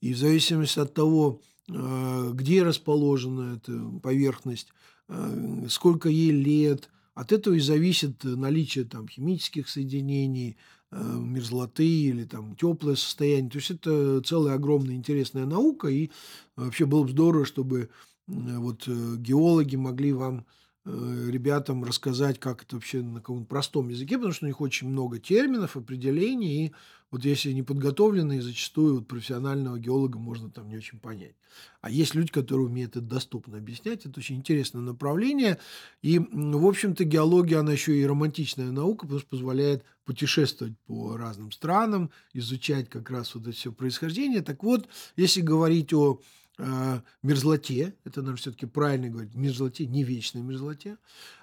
И 0.00 0.14
в 0.14 0.18
зависимости 0.18 0.78
от 0.80 0.94
того, 0.94 1.42
э, 1.68 2.30
где 2.32 2.62
расположена 2.62 3.56
эта 3.56 3.78
поверхность, 4.02 4.68
э, 5.08 5.66
сколько 5.68 6.08
ей 6.08 6.30
лет, 6.30 6.88
от 7.14 7.32
этого 7.32 7.54
и 7.54 7.60
зависит 7.60 8.24
наличие 8.24 8.84
там, 8.84 9.08
химических 9.08 9.68
соединений, 9.68 10.56
мерзлоты 10.92 11.86
или 11.86 12.24
там 12.24 12.54
теплое 12.56 12.94
состояние. 12.94 13.50
То 13.50 13.58
есть 13.58 13.70
это 13.70 14.20
целая 14.20 14.54
огромная 14.54 14.94
интересная 14.94 15.46
наука, 15.46 15.88
и 15.88 16.10
вообще 16.56 16.84
было 16.84 17.02
бы 17.02 17.10
здорово, 17.10 17.44
чтобы 17.46 17.88
вот 18.26 18.86
геологи 18.86 19.76
могли 19.76 20.12
вам 20.12 20.44
ребятам 20.86 21.82
рассказать, 21.82 22.38
как 22.38 22.62
это 22.62 22.76
вообще 22.76 23.02
на 23.02 23.20
каком-то 23.20 23.46
простом 23.46 23.88
языке, 23.88 24.16
потому 24.16 24.32
что 24.32 24.44
у 24.44 24.48
них 24.48 24.60
очень 24.60 24.88
много 24.88 25.18
терминов, 25.18 25.76
определений, 25.76 26.66
и 26.66 26.72
вот 27.10 27.24
если 27.24 27.52
не 27.52 27.62
подготовленные, 27.62 28.40
зачастую 28.40 28.96
вот 28.96 29.08
профессионального 29.08 29.78
геолога 29.78 30.18
можно 30.18 30.48
там 30.50 30.68
не 30.68 30.76
очень 30.76 30.98
понять. 30.98 31.34
А 31.80 31.90
есть 31.90 32.14
люди, 32.14 32.30
которые 32.30 32.66
умеют 32.66 32.96
это 32.96 33.00
доступно 33.00 33.58
объяснять, 33.58 34.06
это 34.06 34.20
очень 34.20 34.36
интересное 34.36 34.80
направление, 34.80 35.58
и, 36.02 36.20
в 36.20 36.66
общем-то, 36.66 37.04
геология, 37.04 37.58
она 37.60 37.72
еще 37.72 37.96
и 37.96 38.06
романтичная 38.06 38.70
наука, 38.70 39.06
потому 39.06 39.20
что 39.20 39.28
позволяет 39.28 39.84
путешествовать 40.04 40.78
по 40.86 41.16
разным 41.16 41.50
странам, 41.50 42.10
изучать 42.32 42.88
как 42.88 43.10
раз 43.10 43.34
вот 43.34 43.48
это 43.48 43.56
все 43.56 43.72
происхождение. 43.72 44.40
Так 44.40 44.62
вот, 44.62 44.88
если 45.16 45.40
говорить 45.40 45.92
о 45.92 46.20
э, 46.58 47.00
мерзлоте, 47.22 47.94
это, 48.04 48.20
наверное, 48.20 48.38
все-таки 48.38 48.66
правильно 48.66 49.08
говорить, 49.08 49.34
мерзлоте, 49.34 49.86
не 49.86 50.04
вечной 50.04 50.42
мерзлоте, 50.42 50.98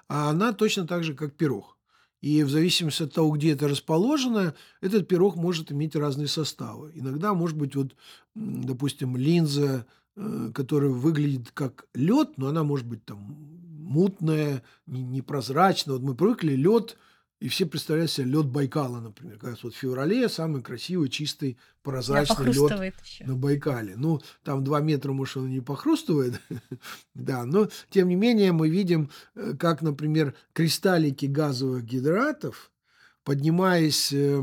а 0.08 0.30
она 0.30 0.52
точно 0.52 0.86
так 0.86 1.04
же, 1.04 1.14
как 1.14 1.34
пирог. 1.34 1.76
И 2.20 2.42
в 2.42 2.48
зависимости 2.48 3.02
от 3.02 3.12
того, 3.12 3.32
где 3.32 3.52
это 3.52 3.68
расположено, 3.68 4.54
этот 4.80 5.06
пирог 5.06 5.36
может 5.36 5.70
иметь 5.70 5.94
разные 5.94 6.26
составы. 6.26 6.90
Иногда 6.94 7.34
может 7.34 7.56
быть, 7.56 7.76
вот, 7.76 7.94
допустим, 8.34 9.16
линза, 9.16 9.86
э, 10.16 10.50
которая 10.54 10.90
выглядит 10.90 11.50
как 11.52 11.86
лед, 11.92 12.38
но 12.38 12.48
она 12.48 12.64
может 12.64 12.86
быть 12.86 13.04
там 13.04 13.18
мутная, 13.18 14.62
непрозрачная. 14.86 15.96
Вот 15.96 16.02
мы 16.02 16.14
привыкли 16.14 16.54
лед 16.54 16.96
и 17.44 17.48
все 17.48 17.66
представляют 17.66 18.10
себе 18.10 18.28
лед 18.28 18.46
Байкала, 18.46 19.00
например. 19.00 19.36
Как 19.36 19.50
раз 19.50 19.64
вот 19.64 19.74
в 19.74 19.76
феврале 19.76 20.30
самый 20.30 20.62
красивый, 20.62 21.10
чистый, 21.10 21.58
прозрачный 21.82 22.46
лед 22.46 22.94
на 23.20 23.36
Байкале. 23.36 23.96
Ну, 23.98 24.22
там 24.44 24.64
два 24.64 24.80
метра, 24.80 25.12
может, 25.12 25.36
он 25.36 25.50
не 25.50 25.60
похрустывает, 25.60 26.40
да, 27.14 27.44
но 27.44 27.68
тем 27.90 28.08
не 28.08 28.16
менее 28.16 28.52
мы 28.52 28.70
видим, 28.70 29.10
э, 29.34 29.52
как, 29.58 29.82
например, 29.82 30.34
кристаллики 30.54 31.26
газовых 31.26 31.84
гидратов, 31.84 32.72
поднимаясь 33.24 34.10
э, 34.10 34.42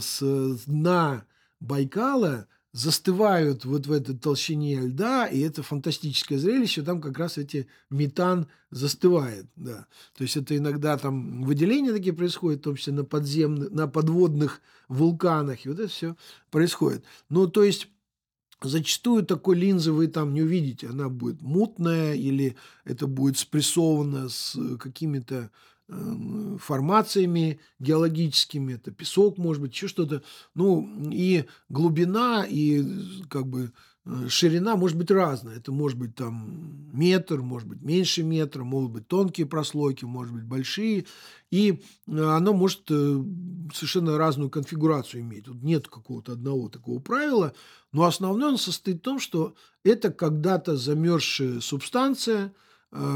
с 0.00 0.64
дна 0.64 1.26
Байкала, 1.60 2.46
застывают 2.78 3.64
вот 3.64 3.88
в 3.88 3.92
этой 3.92 4.16
толщине 4.16 4.80
льда, 4.80 5.26
и 5.26 5.40
это 5.40 5.64
фантастическое 5.64 6.38
зрелище, 6.38 6.82
там 6.82 7.00
как 7.00 7.18
раз 7.18 7.36
эти 7.36 7.66
метан 7.90 8.46
застывает, 8.70 9.46
да. 9.56 9.86
То 10.16 10.22
есть 10.22 10.36
это 10.36 10.56
иногда 10.56 10.96
там 10.96 11.42
выделения 11.42 11.92
такие 11.92 12.14
происходят, 12.14 12.60
в 12.60 12.64
том 12.64 12.76
числе 12.76 12.92
на 12.92 13.04
подземных, 13.04 13.72
на 13.72 13.88
подводных 13.88 14.60
вулканах, 14.86 15.66
и 15.66 15.68
вот 15.70 15.80
это 15.80 15.88
все 15.88 16.16
происходит. 16.50 17.04
Ну, 17.28 17.48
то 17.48 17.64
есть 17.64 17.88
Зачастую 18.60 19.24
такой 19.24 19.54
линзы 19.54 19.92
вы 19.92 20.08
там 20.08 20.34
не 20.34 20.42
увидите. 20.42 20.88
Она 20.88 21.08
будет 21.08 21.40
мутная 21.40 22.14
или 22.14 22.56
это 22.84 23.06
будет 23.06 23.38
спрессовано 23.38 24.28
с 24.28 24.58
какими-то 24.78 25.52
формациями 26.58 27.60
геологическими, 27.78 28.74
это 28.74 28.90
песок, 28.90 29.38
может 29.38 29.62
быть, 29.62 29.72
еще 29.72 29.88
что-то. 29.88 30.22
Ну, 30.54 31.10
и 31.10 31.44
глубина, 31.68 32.44
и 32.46 32.84
как 33.28 33.46
бы 33.46 33.72
Э, 34.08 34.28
ширина 34.28 34.76
может 34.76 34.96
быть 34.96 35.10
разная. 35.10 35.56
Это 35.56 35.70
может 35.70 35.98
быть 35.98 36.14
там 36.14 36.88
метр, 36.92 37.42
может 37.42 37.68
быть 37.68 37.82
меньше 37.82 38.22
метра, 38.22 38.64
могут 38.64 38.92
быть 38.92 39.08
тонкие 39.08 39.46
прослойки, 39.46 40.04
может 40.04 40.32
быть 40.32 40.44
большие. 40.44 41.04
И 41.50 41.82
э, 42.06 42.18
оно 42.18 42.54
может 42.54 42.90
э, 42.90 43.22
совершенно 43.74 44.16
разную 44.16 44.48
конфигурацию 44.50 45.20
иметь. 45.20 45.44
Тут 45.44 45.62
нет 45.62 45.88
какого-то 45.88 46.32
одного 46.32 46.68
такого 46.68 47.00
правила, 47.00 47.52
но 47.92 48.04
основное 48.04 48.48
он 48.48 48.58
состоит 48.58 48.98
в 48.98 49.02
том, 49.02 49.20
что 49.20 49.54
это 49.84 50.10
когда-то 50.10 50.76
замерзшая 50.76 51.60
субстанция, 51.60 52.54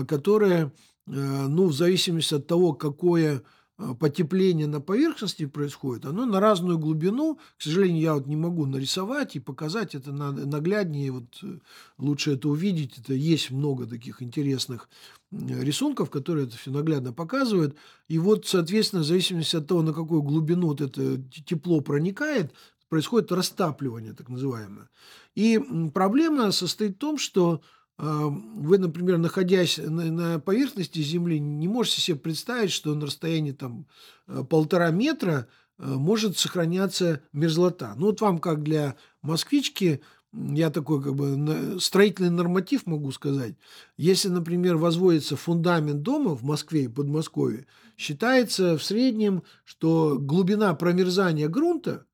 которая, 0.06 0.70
ну, 1.06 1.66
в 1.66 1.72
зависимости 1.72 2.34
от 2.34 2.46
того, 2.46 2.72
какое 2.74 3.42
Э, 3.82 3.94
потепление 3.94 4.66
на 4.66 4.80
поверхности 4.80 5.46
происходит, 5.46 6.04
оно 6.04 6.26
на 6.26 6.40
разную 6.40 6.78
глубину. 6.78 7.38
К 7.56 7.62
сожалению, 7.62 8.02
я 8.02 8.14
вот 8.14 8.26
не 8.26 8.36
могу 8.36 8.66
нарисовать 8.66 9.34
и 9.34 9.40
показать 9.40 9.94
это 9.94 10.12
нагляднее. 10.12 11.10
Вот 11.10 11.38
э, 11.42 11.58
лучше 11.98 12.34
это 12.34 12.48
увидеть. 12.48 12.98
Это 12.98 13.14
есть 13.14 13.50
много 13.50 13.86
таких 13.86 14.22
интересных 14.22 14.88
рисунков, 15.30 16.10
которые 16.10 16.46
это 16.46 16.56
все 16.56 16.70
наглядно 16.70 17.12
показывают. 17.12 17.76
И 18.08 18.18
вот, 18.18 18.46
соответственно, 18.46 19.02
в 19.02 19.06
зависимости 19.06 19.56
от 19.56 19.66
того, 19.66 19.82
на 19.82 19.94
какую 19.94 20.22
глубину 20.22 20.68
вот 20.68 20.80
это 20.82 21.18
тепло 21.46 21.80
проникает, 21.80 22.52
происходит 22.90 23.32
растапливание, 23.32 24.12
так 24.12 24.28
называемое. 24.28 24.90
И 25.34 25.58
проблема 25.94 26.52
состоит 26.52 26.96
в 26.96 26.98
том, 26.98 27.16
что 27.16 27.62
вы, 28.02 28.78
например, 28.78 29.18
находясь 29.18 29.78
на, 29.78 30.40
поверхности 30.40 30.98
Земли, 30.98 31.38
не 31.38 31.68
можете 31.68 32.00
себе 32.00 32.16
представить, 32.16 32.72
что 32.72 32.94
на 32.96 33.06
расстоянии 33.06 33.52
там 33.52 33.86
э, 34.26 34.42
полтора 34.42 34.90
метра 34.90 35.46
э, 35.78 35.86
может 35.86 36.36
сохраняться 36.36 37.22
мерзлота. 37.32 37.94
Ну 37.96 38.06
вот 38.06 38.20
вам, 38.20 38.40
как 38.40 38.64
для 38.64 38.96
москвички, 39.22 40.00
я 40.32 40.70
такой 40.70 41.00
как 41.00 41.14
бы 41.14 41.78
строительный 41.78 42.30
норматив 42.30 42.86
могу 42.86 43.12
сказать. 43.12 43.54
Если, 43.96 44.30
например, 44.30 44.78
возводится 44.78 45.36
фундамент 45.36 46.02
дома 46.02 46.34
в 46.34 46.42
Москве 46.42 46.84
и 46.84 46.88
Подмосковье, 46.88 47.66
считается 47.96 48.76
в 48.76 48.82
среднем, 48.82 49.44
что 49.62 50.18
глубина 50.18 50.74
промерзания 50.74 51.48
грунта 51.48 52.04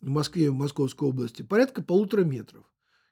в 0.00 0.08
Москве 0.08 0.46
и 0.46 0.48
в 0.48 0.54
Московской 0.54 1.06
области 1.06 1.42
порядка 1.42 1.82
полутора 1.82 2.24
метров. 2.24 2.64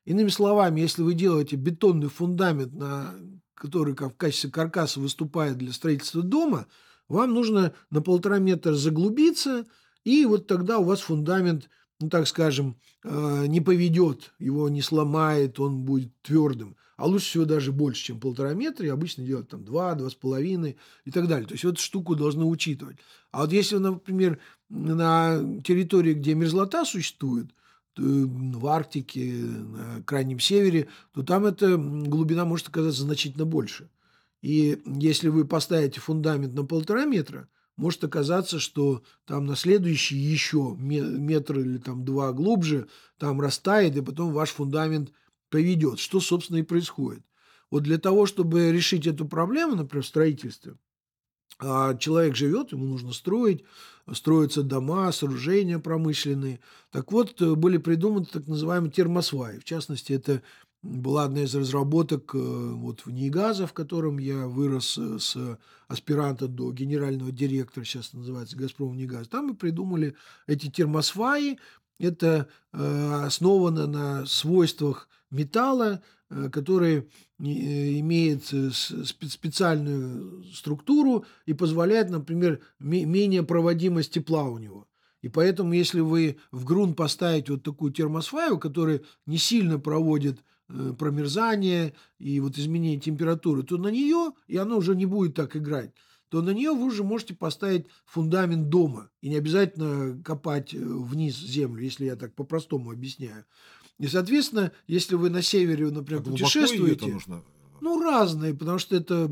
Иными 0.04 0.28
словами, 0.28 0.80
если 0.80 1.02
вы 1.02 1.14
делаете 1.14 1.56
бетонный 1.56 2.08
фундамент, 2.08 2.72
на, 2.74 3.14
который 3.54 3.94
в 3.94 4.16
качестве 4.16 4.50
каркаса 4.50 5.00
выступает 5.00 5.58
для 5.58 5.72
строительства 5.72 6.22
дома, 6.22 6.66
вам 7.08 7.32
нужно 7.32 7.72
на 7.90 8.02
полтора 8.02 8.38
метра 8.38 8.74
заглубиться, 8.74 9.66
и 10.04 10.24
вот 10.26 10.48
тогда 10.48 10.78
у 10.78 10.84
вас 10.84 11.00
фундамент, 11.00 11.70
ну 12.00 12.08
так 12.08 12.26
скажем, 12.26 12.76
э, 13.04 13.46
не 13.46 13.60
поведет, 13.60 14.32
его 14.40 14.68
не 14.68 14.82
сломает, 14.82 15.60
он 15.60 15.82
будет 15.82 16.10
твердым. 16.22 16.76
А 16.96 17.06
лучше 17.06 17.26
всего 17.26 17.44
даже 17.44 17.72
больше, 17.72 18.04
чем 18.04 18.20
полтора 18.20 18.54
метра, 18.54 18.86
и 18.86 18.90
обычно 18.90 19.24
делают 19.24 19.48
там 19.48 19.64
два, 19.64 19.94
два 19.94 20.10
с 20.10 20.14
половиной 20.14 20.76
и 21.04 21.10
так 21.10 21.28
далее. 21.28 21.46
То 21.46 21.54
есть 21.54 21.64
вот 21.64 21.78
штуку 21.78 22.16
должны 22.16 22.44
учитывать. 22.44 22.96
А 23.30 23.42
вот 23.42 23.52
если, 23.52 23.76
например, 23.76 24.38
на 24.68 25.60
территории, 25.62 26.14
где 26.14 26.34
мерзлота 26.34 26.84
существует– 26.84 27.52
в 27.96 28.66
Арктике, 28.66 29.32
на 29.32 30.02
Крайнем 30.04 30.40
Севере, 30.40 30.88
то 31.12 31.22
там 31.22 31.44
эта 31.44 31.76
глубина 31.76 32.44
может 32.44 32.68
оказаться 32.68 33.02
значительно 33.02 33.44
больше. 33.44 33.90
И 34.40 34.80
если 34.86 35.28
вы 35.28 35.44
поставите 35.44 36.00
фундамент 36.00 36.54
на 36.54 36.64
полтора 36.64 37.04
метра, 37.04 37.48
может 37.76 38.04
оказаться, 38.04 38.58
что 38.58 39.02
там 39.24 39.46
на 39.46 39.56
следующий 39.56 40.16
еще 40.16 40.76
метр 40.78 41.60
или 41.60 41.78
там 41.78 42.04
два 42.04 42.32
глубже 42.32 42.88
там 43.18 43.40
растает, 43.40 43.96
и 43.96 44.02
потом 44.02 44.32
ваш 44.32 44.50
фундамент 44.50 45.12
поведет, 45.48 45.98
что, 45.98 46.20
собственно, 46.20 46.58
и 46.58 46.62
происходит. 46.62 47.22
Вот 47.70 47.84
для 47.84 47.98
того, 47.98 48.26
чтобы 48.26 48.72
решить 48.72 49.06
эту 49.06 49.26
проблему, 49.26 49.76
например, 49.76 50.04
в 50.04 50.06
строительстве, 50.06 50.74
а 51.58 51.94
человек 51.96 52.36
живет, 52.36 52.72
ему 52.72 52.86
нужно 52.86 53.12
строить, 53.12 53.64
строятся 54.12 54.62
дома, 54.62 55.12
сооружения 55.12 55.78
промышленные. 55.78 56.60
Так 56.90 57.12
вот, 57.12 57.40
э, 57.40 57.54
были 57.54 57.78
придуманы 57.78 58.26
так 58.26 58.46
называемые 58.46 58.90
термосваи. 58.90 59.58
В 59.58 59.64
частности, 59.64 60.12
это 60.12 60.42
была 60.82 61.24
одна 61.24 61.42
из 61.42 61.54
разработок 61.54 62.34
э, 62.34 62.38
вот 62.38 63.00
в 63.06 63.10
НИИГАЗа, 63.10 63.66
в 63.66 63.72
котором 63.72 64.18
я 64.18 64.48
вырос 64.48 64.98
э, 64.98 65.18
с 65.18 65.58
аспиранта 65.86 66.48
до 66.48 66.72
генерального 66.72 67.30
директора, 67.30 67.84
сейчас 67.84 68.12
называется 68.12 68.56
«Газпром 68.56 68.96
НИИГАЗ». 68.96 69.28
Там 69.28 69.48
мы 69.48 69.54
придумали 69.54 70.16
эти 70.46 70.68
термосваи. 70.68 71.58
Это 71.98 72.48
основано 72.72 73.86
на 73.86 74.26
свойствах 74.26 75.08
металла, 75.30 76.02
Э, 76.32 76.48
который 76.48 76.98
э, 76.98 77.04
имеет 77.40 78.52
э, 78.52 78.70
специальную 78.72 80.44
структуру 80.44 81.24
и 81.44 81.52
позволяет, 81.52 82.08
например, 82.10 82.60
менее 82.78 83.42
проводимость 83.42 84.12
тепла 84.12 84.44
у 84.44 84.58
него. 84.58 84.88
И 85.20 85.28
поэтому, 85.28 85.74
если 85.74 86.00
вы 86.00 86.38
в 86.50 86.64
грунт 86.64 86.96
поставите 86.96 87.52
вот 87.52 87.62
такую 87.62 87.92
термосфаю, 87.92 88.58
которая 88.58 89.02
не 89.26 89.36
сильно 89.36 89.78
проводит 89.78 90.42
промерзание 90.98 91.92
и 92.18 92.40
вот 92.40 92.56
изменение 92.56 92.98
температуры, 92.98 93.62
то 93.62 93.76
на 93.76 93.88
нее, 93.88 94.32
и 94.46 94.56
она 94.56 94.76
уже 94.76 94.96
не 94.96 95.04
будет 95.04 95.34
так 95.34 95.54
играть, 95.54 95.92
то 96.32 96.40
на 96.40 96.48
нее 96.48 96.72
вы 96.72 96.86
уже 96.86 97.04
можете 97.04 97.34
поставить 97.34 97.88
фундамент 98.06 98.70
дома. 98.70 99.10
И 99.20 99.28
не 99.28 99.36
обязательно 99.36 100.18
копать 100.24 100.72
вниз 100.72 101.36
землю, 101.36 101.84
если 101.84 102.06
я 102.06 102.16
так 102.16 102.34
по-простому 102.34 102.90
объясняю. 102.90 103.44
И, 103.98 104.06
соответственно, 104.06 104.72
если 104.86 105.14
вы 105.14 105.28
на 105.28 105.42
севере, 105.42 105.90
например, 105.90 106.22
а 106.22 106.30
путешествуете... 106.30 107.12
Нужно... 107.12 107.42
Ну, 107.82 108.02
разные, 108.02 108.54
потому 108.54 108.78
что 108.78 108.96
это... 108.96 109.30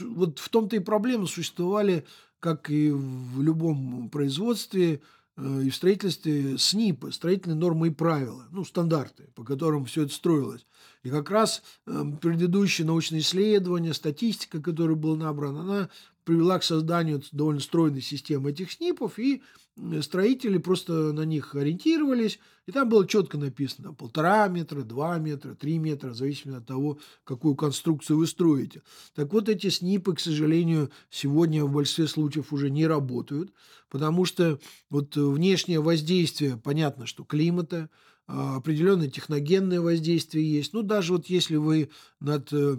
Вот 0.00 0.38
в 0.38 0.48
том-то 0.48 0.76
и 0.76 0.78
проблема 0.78 1.26
существовали, 1.26 2.06
как 2.40 2.70
и 2.70 2.90
в 2.92 3.42
любом 3.42 4.08
производстве, 4.08 5.02
э, 5.36 5.62
и 5.64 5.68
в 5.68 5.74
строительстве 5.74 6.56
СНИПы, 6.56 7.12
строительные 7.12 7.58
нормы 7.58 7.88
и 7.88 7.90
правила, 7.90 8.46
ну, 8.52 8.64
стандарты, 8.64 9.28
по 9.34 9.44
которым 9.44 9.84
все 9.84 10.04
это 10.04 10.14
строилось. 10.14 10.64
И 11.02 11.10
как 11.10 11.30
раз 11.30 11.62
э, 11.86 12.04
предыдущие 12.20 12.86
научные 12.86 13.20
исследования, 13.20 13.92
статистика, 13.92 14.62
которая 14.62 14.96
была 14.96 15.16
набрана, 15.16 15.60
она 15.60 15.90
привела 16.28 16.58
к 16.58 16.62
созданию 16.62 17.22
довольно 17.32 17.58
стройной 17.58 18.02
системы 18.02 18.50
этих 18.50 18.70
СНИПов, 18.70 19.18
и 19.18 19.42
строители 20.02 20.58
просто 20.58 21.14
на 21.14 21.22
них 21.22 21.54
ориентировались, 21.54 22.38
и 22.66 22.72
там 22.72 22.90
было 22.90 23.08
четко 23.08 23.38
написано 23.38 23.94
полтора 23.94 24.46
метра, 24.48 24.82
два 24.82 25.16
метра, 25.16 25.54
три 25.54 25.78
метра, 25.78 26.10
в 26.10 26.14
зависимости 26.14 26.58
от 26.58 26.66
того, 26.66 26.98
какую 27.24 27.54
конструкцию 27.54 28.18
вы 28.18 28.26
строите. 28.26 28.82
Так 29.14 29.32
вот, 29.32 29.48
эти 29.48 29.70
СНИПы, 29.70 30.16
к 30.16 30.20
сожалению, 30.20 30.90
сегодня 31.08 31.64
в 31.64 31.72
большинстве 31.72 32.06
случаев 32.06 32.52
уже 32.52 32.68
не 32.68 32.86
работают, 32.86 33.50
потому 33.88 34.26
что 34.26 34.60
вот 34.90 35.16
внешнее 35.16 35.80
воздействие, 35.80 36.58
понятно, 36.62 37.06
что 37.06 37.24
климата, 37.24 37.88
а, 38.26 38.56
определенное 38.56 39.08
техногенное 39.08 39.80
воздействие 39.80 40.52
есть. 40.52 40.74
Ну, 40.74 40.82
даже 40.82 41.14
вот 41.14 41.28
если 41.28 41.56
вы 41.56 41.88
над 42.20 42.52
э, 42.52 42.76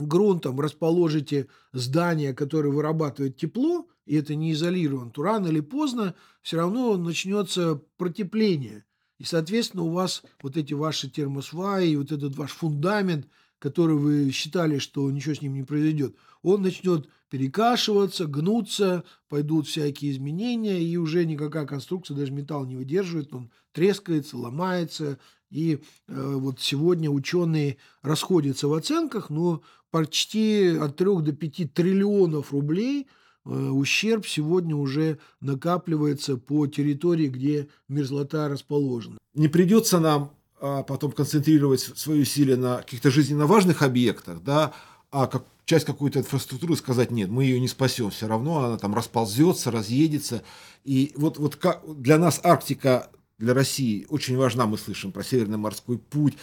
грунтом 0.00 0.60
расположите 0.60 1.48
здание, 1.72 2.34
которое 2.34 2.70
вырабатывает 2.70 3.36
тепло, 3.36 3.86
и 4.06 4.16
это 4.16 4.34
не 4.34 4.52
изолировано, 4.52 5.10
то 5.10 5.22
рано 5.22 5.48
или 5.48 5.60
поздно 5.60 6.14
все 6.42 6.56
равно 6.56 6.96
начнется 6.96 7.80
протепление. 7.96 8.84
И, 9.18 9.24
соответственно, 9.24 9.82
у 9.82 9.90
вас 9.90 10.22
вот 10.42 10.56
эти 10.56 10.74
ваши 10.74 11.10
термосваи, 11.10 11.96
вот 11.96 12.12
этот 12.12 12.36
ваш 12.36 12.52
фундамент, 12.52 13.26
который 13.58 13.96
вы 13.96 14.30
считали, 14.30 14.78
что 14.78 15.10
ничего 15.10 15.34
с 15.34 15.42
ним 15.42 15.54
не 15.54 15.64
произойдет, 15.64 16.14
он 16.42 16.62
начнет 16.62 17.08
перекашиваться, 17.30 18.26
гнуться, 18.26 19.04
пойдут 19.28 19.66
всякие 19.66 20.12
изменения, 20.12 20.82
и 20.82 20.96
уже 20.96 21.24
никакая 21.24 21.66
конструкция, 21.66 22.16
даже 22.16 22.32
металл 22.32 22.64
не 22.64 22.76
выдерживает, 22.76 23.32
он 23.32 23.50
трескается, 23.72 24.36
ломается. 24.36 25.18
И 25.50 25.78
э, 26.08 26.32
вот 26.34 26.60
сегодня 26.60 27.10
ученые 27.10 27.78
расходятся 28.02 28.68
в 28.68 28.74
оценках, 28.74 29.30
но 29.30 29.62
почти 29.90 30.76
от 30.78 30.96
3 30.96 31.06
до 31.22 31.32
5 31.32 31.72
триллионов 31.72 32.52
рублей 32.52 33.06
э, 33.44 33.50
ущерб 33.50 34.26
сегодня 34.26 34.76
уже 34.76 35.18
накапливается 35.40 36.36
по 36.36 36.66
территории, 36.66 37.28
где 37.28 37.68
мерзлота 37.88 38.48
расположена. 38.48 39.18
Не 39.34 39.48
придется 39.48 40.00
нам 40.00 40.32
а, 40.60 40.82
потом 40.82 41.12
концентрировать 41.12 41.80
свои 41.80 42.22
усилия 42.22 42.56
на 42.56 42.78
каких-то 42.78 43.10
жизненно 43.10 43.46
важных 43.46 43.82
объектах, 43.82 44.42
да, 44.42 44.72
а 45.10 45.26
как 45.26 45.44
часть 45.64 45.84
какой-то 45.84 46.20
инфраструктуры 46.20 46.76
сказать, 46.76 47.10
нет, 47.10 47.28
мы 47.28 47.44
ее 47.44 47.60
не 47.60 47.68
спасем, 47.68 48.10
все 48.10 48.26
равно 48.26 48.64
она 48.64 48.78
там 48.78 48.94
расползется, 48.94 49.70
разъедется. 49.70 50.42
И 50.84 51.12
вот, 51.16 51.38
вот 51.38 51.56
как, 51.56 51.82
для 52.00 52.18
нас 52.18 52.40
Арктика 52.42 53.10
для 53.38 53.54
России 53.54 54.06
очень 54.08 54.36
важна, 54.36 54.66
мы 54.66 54.78
слышим 54.78 55.12
про 55.12 55.22
Северный 55.22 55.58
морской 55.58 55.98
путь, 55.98 56.34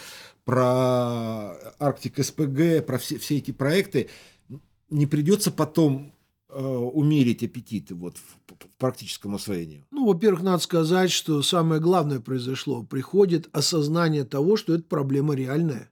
про 0.46 1.54
Арктик 1.80 2.24
СПГ, 2.24 2.86
про 2.86 2.98
все, 3.00 3.18
все 3.18 3.38
эти 3.38 3.52
проекты, 3.52 4.10
не 4.90 5.08
придется 5.08 5.52
потом 5.52 6.14
э, 6.50 6.64
умерить 6.64 7.44
аппетиты 7.44 7.96
вот 7.96 8.18
в, 8.18 8.54
в 8.54 8.70
практическом 8.78 9.36
освоении? 9.36 9.84
Ну, 9.92 10.06
во-первых, 10.06 10.44
надо 10.44 10.62
сказать, 10.62 11.12
что 11.12 11.42
самое 11.42 11.82
главное 11.82 12.20
произошло. 12.20 12.84
Приходит 12.84 13.50
осознание 13.52 14.24
того, 14.24 14.56
что 14.56 14.76
эта 14.76 14.84
проблема 14.84 15.36
реальная. 15.36 15.90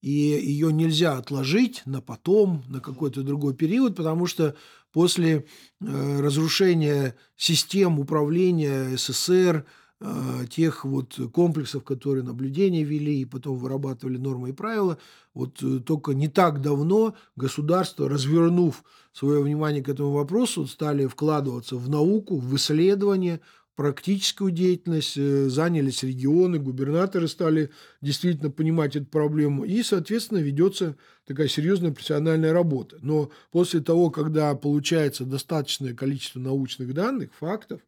И 0.00 0.10
ее 0.10 0.72
нельзя 0.72 1.16
отложить 1.16 1.82
на 1.84 2.00
потом, 2.00 2.62
на 2.68 2.80
какой-то 2.80 3.22
другой 3.22 3.54
период, 3.54 3.96
потому 3.96 4.26
что 4.26 4.54
после 4.92 5.44
э, 5.80 6.20
разрушения 6.20 7.16
систем 7.36 7.98
управления 7.98 8.96
СССР, 8.96 9.66
э, 10.00 10.46
тех 10.50 10.84
вот 10.84 11.18
комплексов, 11.32 11.82
которые 11.82 12.22
наблюдения 12.22 12.84
вели 12.84 13.20
и 13.20 13.24
потом 13.24 13.56
вырабатывали 13.56 14.18
нормы 14.18 14.50
и 14.50 14.52
правила, 14.52 14.98
вот 15.34 15.60
э, 15.62 15.80
только 15.80 16.14
не 16.14 16.28
так 16.28 16.60
давно 16.62 17.14
государство, 17.34 18.08
развернув 18.08 18.84
свое 19.12 19.42
внимание 19.42 19.82
к 19.82 19.88
этому 19.88 20.12
вопросу, 20.12 20.66
стали 20.68 21.06
вкладываться 21.06 21.76
в 21.76 21.88
науку, 21.88 22.38
в 22.38 22.54
исследования, 22.54 23.40
практическую 23.78 24.50
деятельность, 24.50 25.16
э, 25.16 25.48
занялись 25.48 26.02
регионы, 26.02 26.58
губернаторы 26.58 27.28
стали 27.28 27.70
действительно 28.00 28.50
понимать 28.50 28.96
эту 28.96 29.06
проблему, 29.06 29.64
и, 29.64 29.84
соответственно, 29.84 30.38
ведется 30.38 30.96
такая 31.28 31.46
серьезная 31.46 31.92
профессиональная 31.92 32.52
работа. 32.52 32.96
Но 33.02 33.30
после 33.52 33.78
того, 33.78 34.10
когда 34.10 34.52
получается 34.56 35.24
достаточное 35.24 35.94
количество 35.94 36.40
научных 36.40 36.92
данных, 36.92 37.30
фактов, 37.38 37.80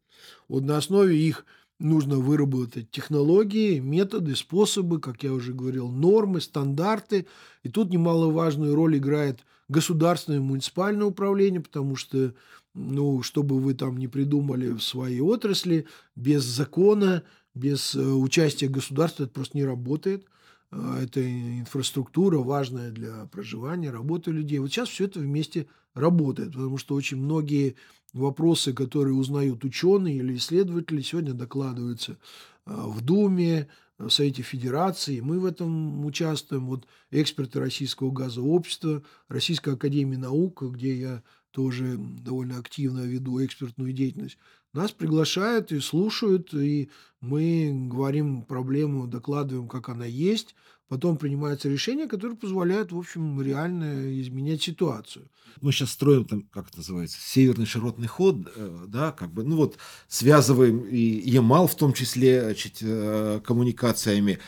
вот 0.47 0.63
на 0.63 0.77
основе 0.77 1.17
их 1.17 1.45
нужно 1.77 2.19
выработать 2.19 2.89
технологии, 2.89 3.79
методы, 3.79 4.37
способы, 4.37 5.01
как 5.01 5.23
я 5.23 5.33
уже 5.33 5.51
говорил, 5.51 5.89
нормы, 5.89 6.39
стандарты. 6.39 7.27
И 7.63 7.69
тут 7.69 7.89
немаловажную 7.89 8.75
роль 8.75 8.97
играет 8.97 9.41
государственное 9.67 10.39
и 10.39 10.41
муниципальное 10.41 11.07
управление, 11.07 11.59
потому 11.59 11.97
что 11.97 12.33
ну, 12.73 13.21
чтобы 13.21 13.59
вы 13.59 13.73
там 13.73 13.97
не 13.97 14.07
придумали 14.07 14.69
в 14.69 14.81
своей 14.81 15.19
отрасли, 15.19 15.87
без 16.15 16.43
закона, 16.43 17.23
без 17.53 17.95
э, 17.95 18.01
участия 18.01 18.67
государства 18.67 19.23
это 19.23 19.33
просто 19.33 19.57
не 19.57 19.65
работает. 19.65 20.25
А, 20.71 21.01
это 21.01 21.21
инфраструктура 21.21 22.39
важная 22.39 22.91
для 22.91 23.25
проживания, 23.25 23.91
работы 23.91 24.31
людей. 24.31 24.59
Вот 24.59 24.71
сейчас 24.71 24.89
все 24.89 25.05
это 25.05 25.19
вместе 25.19 25.67
работает, 25.93 26.53
потому 26.53 26.77
что 26.77 26.95
очень 26.95 27.17
многие 27.17 27.75
вопросы, 28.13 28.73
которые 28.73 29.15
узнают 29.15 29.63
ученые 29.65 30.17
или 30.17 30.35
исследователи, 30.35 31.01
сегодня 31.01 31.33
докладываются 31.33 32.17
а, 32.65 32.87
в 32.87 33.01
Думе, 33.01 33.67
в 33.97 34.09
Совете 34.09 34.41
Федерации. 34.41 35.19
Мы 35.19 35.39
в 35.39 35.45
этом 35.45 36.05
участвуем. 36.05 36.67
Вот 36.67 36.87
эксперты 37.11 37.59
Российского 37.59 38.11
газового 38.11 38.51
общества, 38.51 39.03
Российской 39.27 39.73
академии 39.73 40.15
наук, 40.15 40.63
где 40.63 40.95
я 40.95 41.23
тоже 41.51 41.97
довольно 41.97 42.57
активно 42.57 43.01
веду 43.01 43.43
экспертную 43.43 43.93
деятельность, 43.93 44.37
нас 44.73 44.91
приглашают 44.91 45.71
и 45.71 45.79
слушают, 45.79 46.53
и 46.53 46.89
мы 47.19 47.87
говорим 47.91 48.43
проблему, 48.43 49.05
докладываем, 49.05 49.67
как 49.67 49.89
она 49.89 50.05
есть, 50.05 50.55
потом 50.87 51.17
принимается 51.17 51.67
решение, 51.67 52.07
которое 52.07 52.35
позволяет, 52.35 52.91
в 52.91 52.97
общем, 52.97 53.41
реально 53.41 54.19
изменять 54.21 54.61
ситуацию. 54.61 55.29
Мы 55.59 55.73
сейчас 55.73 55.91
строим, 55.91 56.25
там, 56.25 56.43
как 56.43 56.69
это 56.69 56.77
называется, 56.77 57.17
северный 57.19 57.65
широтный 57.65 58.07
ход, 58.07 58.49
э, 58.55 58.85
да, 58.87 59.11
как 59.11 59.33
бы, 59.33 59.43
ну 59.43 59.57
вот, 59.57 59.77
связываем 60.07 60.85
и 60.85 60.99
Ямал 61.29 61.67
в 61.67 61.75
том 61.75 61.91
числе 61.93 62.41
значит, 62.41 62.77
э, 62.81 63.41
коммуникациями. 63.43 64.39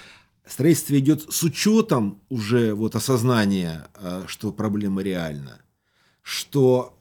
Строительство 0.46 0.98
идет 1.00 1.34
с 1.34 1.44
учетом 1.44 2.22
уже 2.30 2.74
вот 2.74 2.96
осознания, 2.96 3.88
э, 3.96 4.24
что 4.28 4.54
проблема 4.54 5.02
реальна 5.02 5.64
что 6.24 6.93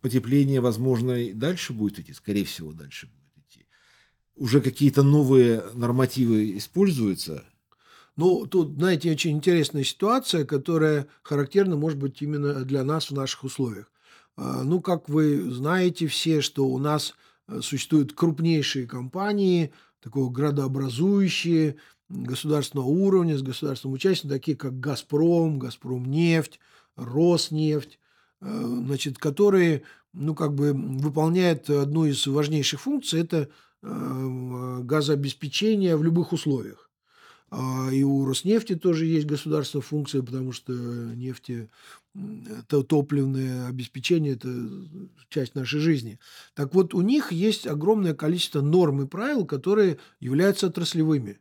потепление, 0.00 0.60
возможно, 0.60 1.12
и 1.12 1.32
дальше 1.32 1.72
будет 1.72 1.98
идти, 1.98 2.12
скорее 2.12 2.44
всего, 2.44 2.72
дальше 2.72 3.06
будет 3.06 3.46
идти. 3.46 3.66
Уже 4.36 4.60
какие-то 4.60 5.02
новые 5.02 5.62
нормативы 5.74 6.56
используются? 6.56 7.44
Ну, 8.16 8.46
тут, 8.46 8.76
знаете, 8.76 9.10
очень 9.10 9.32
интересная 9.32 9.84
ситуация, 9.84 10.44
которая 10.44 11.06
характерна, 11.22 11.76
может 11.76 11.98
быть, 11.98 12.22
именно 12.22 12.64
для 12.64 12.82
нас 12.84 13.10
в 13.10 13.14
наших 13.14 13.44
условиях. 13.44 13.90
А, 14.36 14.62
ну, 14.62 14.80
как 14.80 15.08
вы 15.08 15.50
знаете 15.50 16.06
все, 16.06 16.40
что 16.40 16.66
у 16.66 16.78
нас 16.78 17.14
э, 17.48 17.60
существуют 17.62 18.14
крупнейшие 18.14 18.86
компании, 18.86 19.72
такого 20.00 20.30
градообразующие, 20.30 21.76
государственного 22.08 22.86
уровня, 22.86 23.36
с 23.36 23.42
государственным 23.42 23.94
участием, 23.94 24.30
такие 24.30 24.56
как 24.56 24.78
«Газпром», 24.78 25.58
«Газпромнефть», 25.58 26.60
Роснефть, 26.96 27.98
значит, 28.40 29.18
которые, 29.18 29.82
ну, 30.12 30.34
как 30.34 30.54
бы 30.54 30.72
выполняют 30.72 31.68
одну 31.70 32.04
из 32.04 32.26
важнейших 32.26 32.80
функций, 32.80 33.20
это 33.20 33.48
э, 33.82 34.80
газообеспечение 34.82 35.96
в 35.96 36.02
любых 36.02 36.32
условиях. 36.32 36.90
А, 37.50 37.88
и 37.92 38.02
у 38.02 38.24
Роснефти 38.26 38.74
тоже 38.74 39.06
есть 39.06 39.26
государственная 39.26 39.82
функция, 39.82 40.22
потому 40.22 40.52
что 40.52 40.72
нефти 40.72 41.70
это 42.14 42.82
топливное 42.82 43.68
обеспечение, 43.68 44.34
это 44.34 44.48
часть 45.28 45.54
нашей 45.54 45.80
жизни. 45.80 46.18
Так 46.54 46.74
вот, 46.74 46.94
у 46.94 47.02
них 47.02 47.30
есть 47.30 47.66
огромное 47.66 48.14
количество 48.14 48.62
норм 48.62 49.02
и 49.02 49.06
правил, 49.06 49.44
которые 49.44 49.98
являются 50.18 50.66
отраслевыми 50.66 51.38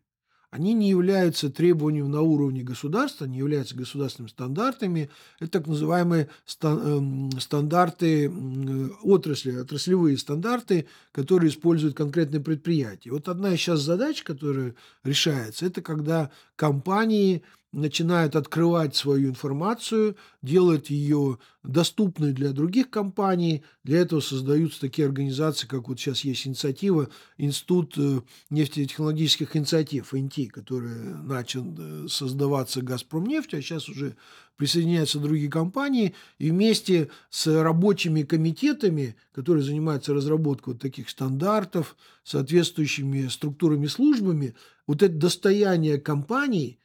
они 0.55 0.73
не 0.73 0.89
являются 0.89 1.49
требованием 1.49 2.09
на 2.09 2.21
уровне 2.21 2.63
государства, 2.63 3.25
не 3.25 3.39
являются 3.39 3.75
государственными 3.75 4.29
стандартами. 4.29 5.09
Это 5.39 5.51
так 5.59 5.67
называемые 5.67 6.29
эм, 6.61 7.29
стандарты 7.39 8.31
отрасли, 9.03 9.57
отраслевые 9.57 10.17
стандарты, 10.17 10.87
которые 11.11 11.49
используют 11.49 11.97
конкретные 11.97 12.39
предприятия. 12.39 13.11
Вот 13.11 13.27
одна 13.27 13.53
из 13.53 13.59
сейчас 13.59 13.81
задач, 13.81 14.23
которая 14.23 14.75
решается, 15.03 15.65
это 15.65 15.81
когда 15.81 16.31
компании 16.55 17.43
начинают 17.75 18.37
открывать 18.37 18.95
свою 18.95 19.29
информацию, 19.29 20.15
делать 20.41 20.89
ее 20.89 21.39
доступной 21.61 22.31
для 22.31 22.51
других 22.51 22.89
компаний. 22.89 23.63
Для 23.83 23.99
этого 23.99 24.21
создаются 24.21 24.79
такие 24.79 25.05
организации, 25.05 25.67
как 25.67 25.89
вот 25.89 25.99
сейчас 25.99 26.21
есть 26.21 26.47
инициатива 26.47 27.09
Институт 27.37 27.95
э, 27.97 28.21
нефтетехнологических 28.49 29.57
инициатив, 29.57 30.13
ИНТИ, 30.13 30.47
который 30.47 30.95
начал 31.23 31.65
э, 31.77 32.07
создаваться 32.07 32.81
«Газпромнефть», 32.81 33.53
а 33.53 33.61
сейчас 33.61 33.89
уже 33.89 34.15
присоединяются 34.55 35.19
другие 35.19 35.49
компании, 35.49 36.13
и 36.39 36.51
вместе 36.51 37.09
с 37.29 37.45
рабочими 37.61 38.23
комитетами, 38.23 39.17
которые 39.33 39.65
занимаются 39.65 40.13
разработкой 40.13 40.75
вот 40.75 40.81
таких 40.81 41.09
стандартов, 41.09 41.97
соответствующими 42.23 43.27
структурами, 43.27 43.87
службами, 43.87 44.55
вот 44.87 45.03
это 45.03 45.13
достояние 45.13 45.99
компаний– 45.99 46.79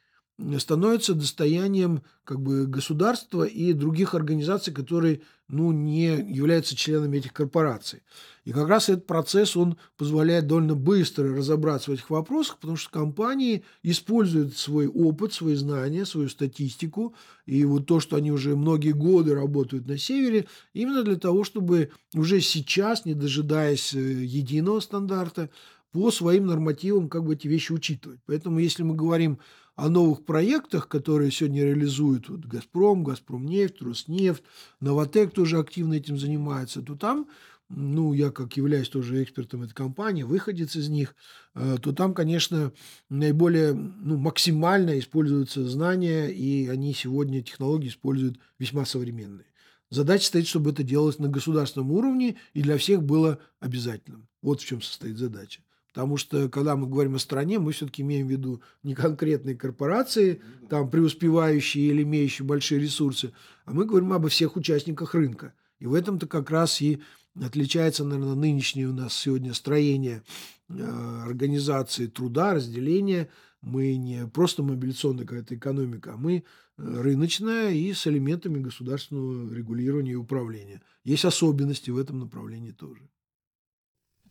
становится 0.59 1.13
достоянием 1.13 2.03
как 2.23 2.41
бы, 2.41 2.65
государства 2.65 3.43
и 3.43 3.73
других 3.73 4.15
организаций, 4.15 4.73
которые 4.73 5.21
ну, 5.47 5.71
не 5.71 6.07
являются 6.07 6.75
членами 6.75 7.17
этих 7.17 7.33
корпораций. 7.33 8.03
И 8.45 8.53
как 8.53 8.67
раз 8.69 8.89
этот 8.89 9.05
процесс, 9.05 9.57
он 9.57 9.77
позволяет 9.97 10.47
довольно 10.47 10.75
быстро 10.75 11.35
разобраться 11.35 11.91
в 11.91 11.93
этих 11.93 12.09
вопросах, 12.09 12.57
потому 12.57 12.77
что 12.77 12.89
компании 12.89 13.63
используют 13.83 14.57
свой 14.57 14.87
опыт, 14.87 15.33
свои 15.33 15.55
знания, 15.55 16.05
свою 16.05 16.29
статистику, 16.29 17.15
и 17.45 17.65
вот 17.65 17.85
то, 17.85 17.99
что 17.99 18.15
они 18.15 18.31
уже 18.31 18.55
многие 18.55 18.93
годы 18.93 19.35
работают 19.35 19.87
на 19.87 19.97
севере, 19.97 20.47
именно 20.73 21.03
для 21.03 21.17
того, 21.17 21.43
чтобы 21.43 21.91
уже 22.15 22.39
сейчас, 22.39 23.05
не 23.05 23.13
дожидаясь 23.13 23.93
э, 23.93 23.99
единого 23.99 24.79
стандарта, 24.79 25.49
по 25.91 26.09
своим 26.09 26.47
нормативам 26.47 27.09
как 27.09 27.25
бы 27.25 27.33
эти 27.33 27.47
вещи 27.47 27.73
учитывать. 27.73 28.21
Поэтому 28.25 28.59
если 28.59 28.83
мы 28.83 28.95
говорим 28.95 29.39
о 29.75 29.89
новых 29.89 30.25
проектах, 30.25 30.87
которые 30.87 31.31
сегодня 31.31 31.63
реализуют 31.63 32.29
вот 32.29 32.41
«Газпром», 32.41 33.03
«Газпромнефть», 33.03 33.81
«Роснефть», 33.81 34.43
«Новотек» 34.79 35.33
тоже 35.33 35.57
активно 35.57 35.93
этим 35.93 36.17
занимается, 36.17 36.81
то 36.81 36.95
там, 36.95 37.27
ну, 37.69 38.13
я 38.13 38.31
как 38.31 38.57
являюсь 38.57 38.89
тоже 38.89 39.23
экспертом 39.23 39.63
этой 39.63 39.73
компании, 39.73 40.23
выходец 40.23 40.75
из 40.75 40.89
них, 40.89 41.15
э, 41.55 41.77
то 41.81 41.93
там, 41.93 42.13
конечно, 42.13 42.73
наиболее, 43.09 43.73
ну, 43.73 44.17
максимально 44.17 44.99
используются 44.99 45.67
знания, 45.67 46.27
и 46.27 46.67
они 46.67 46.93
сегодня 46.93 47.41
технологии 47.41 47.87
используют 47.87 48.39
весьма 48.59 48.85
современные. 48.85 49.45
Задача 49.89 50.25
стоит, 50.25 50.47
чтобы 50.47 50.71
это 50.71 50.83
делалось 50.83 51.19
на 51.19 51.27
государственном 51.27 51.91
уровне 51.91 52.37
и 52.53 52.61
для 52.61 52.77
всех 52.77 53.03
было 53.03 53.39
обязательным. 53.59 54.27
Вот 54.41 54.61
в 54.61 54.65
чем 54.65 54.81
состоит 54.81 55.17
задача. 55.17 55.61
Потому 55.93 56.15
что, 56.15 56.47
когда 56.47 56.77
мы 56.77 56.87
говорим 56.87 57.15
о 57.15 57.19
стране, 57.19 57.59
мы 57.59 57.73
все-таки 57.73 58.01
имеем 58.01 58.27
в 58.27 58.31
виду 58.31 58.61
не 58.81 58.95
конкретные 58.95 59.55
корпорации, 59.55 60.41
там 60.69 60.89
преуспевающие 60.89 61.87
или 61.87 62.03
имеющие 62.03 62.45
большие 62.45 62.79
ресурсы, 62.79 63.33
а 63.65 63.73
мы 63.73 63.85
говорим 63.85 64.13
обо 64.13 64.29
всех 64.29 64.55
участниках 64.55 65.13
рынка. 65.13 65.53
И 65.79 65.87
в 65.87 65.93
этом-то 65.93 66.27
как 66.27 66.49
раз 66.49 66.81
и 66.81 67.01
отличается, 67.39 68.05
наверное, 68.05 68.35
нынешнее 68.35 68.87
у 68.87 68.93
нас 68.93 69.13
сегодня 69.13 69.53
строение 69.53 70.23
э, 70.69 71.21
организации 71.25 72.07
труда, 72.07 72.53
разделения. 72.53 73.29
Мы 73.61 73.95
не 73.97 74.27
просто 74.27 74.63
мобилизационная 74.63 75.25
какая-то 75.25 75.55
экономика, 75.55 76.13
а 76.13 76.17
мы 76.17 76.37
э, 76.37 76.41
рыночная 76.77 77.71
и 77.71 77.91
с 77.91 78.07
элементами 78.07 78.59
государственного 78.59 79.53
регулирования 79.53 80.13
и 80.13 80.15
управления. 80.15 80.81
Есть 81.03 81.25
особенности 81.25 81.89
в 81.89 81.97
этом 81.97 82.19
направлении 82.19 82.71
тоже. 82.71 83.09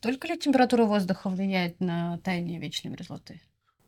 Только 0.00 0.28
ли 0.28 0.38
температура 0.38 0.84
воздуха 0.84 1.28
влияет 1.28 1.78
на 1.80 2.18
таяние 2.18 2.58
вечной 2.58 2.90
мерзлоты? 2.90 3.40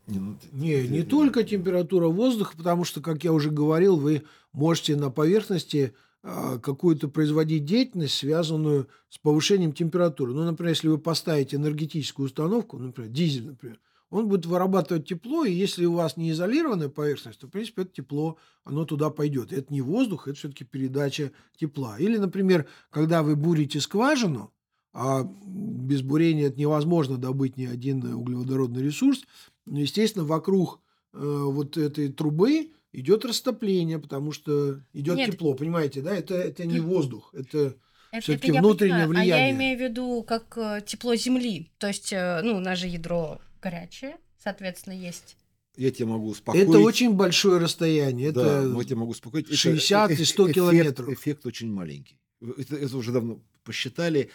Не, 0.06 0.18
ну, 0.18 0.36
не, 0.52 1.02
только 1.02 1.44
температура 1.44 2.08
воздуха, 2.08 2.56
потому 2.56 2.84
что, 2.84 3.00
как 3.00 3.24
я 3.24 3.32
уже 3.32 3.50
говорил, 3.50 3.96
вы 3.96 4.24
можете 4.52 4.96
на 4.96 5.10
поверхности 5.10 5.94
а, 6.24 6.58
какую-то 6.58 7.08
производить 7.08 7.64
деятельность, 7.64 8.14
связанную 8.14 8.88
с 9.08 9.18
повышением 9.18 9.72
температуры. 9.72 10.34
Ну, 10.34 10.44
например, 10.44 10.70
если 10.70 10.88
вы 10.88 10.98
поставите 10.98 11.56
энергетическую 11.56 12.26
установку, 12.26 12.78
например, 12.78 13.10
дизель, 13.10 13.46
например, 13.46 13.78
он 14.10 14.28
будет 14.28 14.44
вырабатывать 14.44 15.08
тепло, 15.08 15.44
и 15.44 15.52
если 15.52 15.86
у 15.86 15.94
вас 15.94 16.16
не 16.16 16.32
изолированная 16.32 16.90
поверхность, 16.90 17.38
то, 17.38 17.46
в 17.46 17.50
принципе, 17.50 17.82
это 17.82 17.92
тепло, 17.92 18.36
оно 18.62 18.84
туда 18.84 19.08
пойдет. 19.08 19.52
Это 19.52 19.72
не 19.72 19.80
воздух, 19.80 20.28
это 20.28 20.36
все-таки 20.36 20.64
передача 20.64 21.32
тепла. 21.56 21.96
Или, 21.98 22.18
например, 22.18 22.66
когда 22.90 23.22
вы 23.22 23.36
бурите 23.36 23.80
скважину, 23.80 24.52
а 24.92 25.24
без 25.46 26.02
бурения 26.02 26.48
это 26.48 26.60
невозможно 26.60 27.16
добыть 27.16 27.56
ни 27.56 27.66
один 27.66 28.04
углеводородный 28.04 28.82
ресурс, 28.82 29.22
ну, 29.64 29.78
естественно, 29.78 30.24
вокруг 30.24 30.80
э, 31.14 31.18
вот 31.18 31.76
этой 31.76 32.12
трубы 32.12 32.72
идет 32.92 33.24
растопление, 33.24 33.98
потому 33.98 34.32
что 34.32 34.80
идет 34.92 35.16
Нет. 35.16 35.32
тепло, 35.32 35.54
понимаете, 35.54 36.02
да? 36.02 36.14
Это, 36.14 36.34
это 36.34 36.66
не 36.66 36.80
воздух, 36.80 37.32
это, 37.32 37.76
это 38.10 38.22
все-таки 38.22 38.52
внутреннее 38.52 39.06
понимаю, 39.06 39.08
влияние. 39.08 39.34
А 39.34 39.48
я 39.48 39.50
имею 39.52 39.78
в 39.78 39.80
виду 39.80 40.22
как 40.22 40.56
э, 40.58 40.82
тепло 40.84 41.14
Земли, 41.16 41.70
то 41.78 41.88
есть, 41.88 42.12
э, 42.12 42.40
ну, 42.42 42.56
у 42.56 42.60
нас 42.60 42.78
же 42.78 42.86
ядро 42.86 43.40
горячее, 43.62 44.16
соответственно, 44.38 44.94
есть. 44.94 45.36
Я 45.76 45.90
тебе 45.90 46.06
могу 46.06 46.28
успокоить. 46.28 46.68
Это 46.68 46.78
очень 46.80 47.14
большое 47.14 47.58
расстояние. 47.58 48.28
Это 48.28 48.68
да, 48.68 48.78
я 48.78 48.84
тебе 48.84 48.96
могу 48.96 49.12
успокоить. 49.12 49.50
60 49.50 50.10
это, 50.10 50.20
и 50.20 50.24
100 50.26 50.44
эффект, 50.44 50.54
километров. 50.54 51.08
Эффект 51.08 51.46
очень 51.46 51.72
маленький. 51.72 52.20
Это, 52.58 52.76
это 52.76 52.94
уже 52.94 53.10
давно 53.10 53.40
посчитали. 53.64 54.30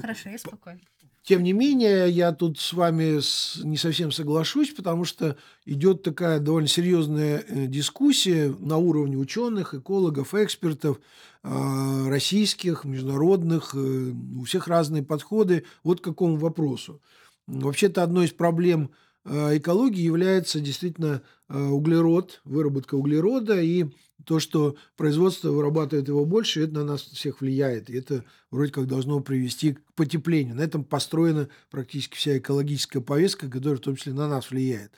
Хорошо, 0.00 0.30
я 0.30 0.38
спокойно. 0.38 0.80
Тем 1.24 1.42
не 1.42 1.54
менее, 1.54 2.10
я 2.10 2.32
тут 2.32 2.60
с 2.60 2.74
вами 2.74 3.18
не 3.66 3.78
совсем 3.78 4.12
соглашусь, 4.12 4.72
потому 4.72 5.06
что 5.06 5.38
идет 5.64 6.02
такая 6.02 6.38
довольно 6.38 6.68
серьезная 6.68 7.42
э, 7.48 7.66
дискуссия 7.66 8.54
на 8.58 8.76
уровне 8.76 9.16
ученых, 9.16 9.72
экологов, 9.72 10.34
экспертов, 10.34 11.00
а, 11.42 12.08
российских, 12.10 12.84
международных, 12.84 13.74
э, 13.74 14.12
у 14.38 14.44
всех 14.44 14.68
разные 14.68 15.02
подходы 15.02 15.64
вот 15.82 16.00
к 16.00 16.04
какому 16.04 16.36
вопросу. 16.36 17.00
Вообще-то 17.46 18.02
одной 18.02 18.26
из 18.26 18.32
проблем 18.32 18.90
э, 19.24 19.56
экологии 19.56 20.02
является 20.02 20.60
действительно 20.60 21.22
углерод, 21.48 22.40
выработка 22.44 22.94
углерода 22.94 23.60
и 23.60 23.86
то, 24.24 24.40
что 24.40 24.76
производство 24.96 25.50
вырабатывает 25.50 26.08
его 26.08 26.24
больше, 26.24 26.64
это 26.64 26.74
на 26.74 26.84
нас 26.84 27.02
всех 27.02 27.40
влияет. 27.40 27.90
И 27.90 27.96
это 27.96 28.24
вроде 28.50 28.72
как 28.72 28.86
должно 28.86 29.20
привести 29.20 29.74
к 29.74 29.80
потеплению. 29.94 30.54
На 30.54 30.62
этом 30.62 30.84
построена 30.84 31.48
практически 31.70 32.16
вся 32.16 32.38
экологическая 32.38 33.00
повестка, 33.00 33.50
которая 33.50 33.76
в 33.76 33.82
том 33.82 33.96
числе 33.96 34.14
на 34.14 34.28
нас 34.28 34.50
влияет. 34.50 34.92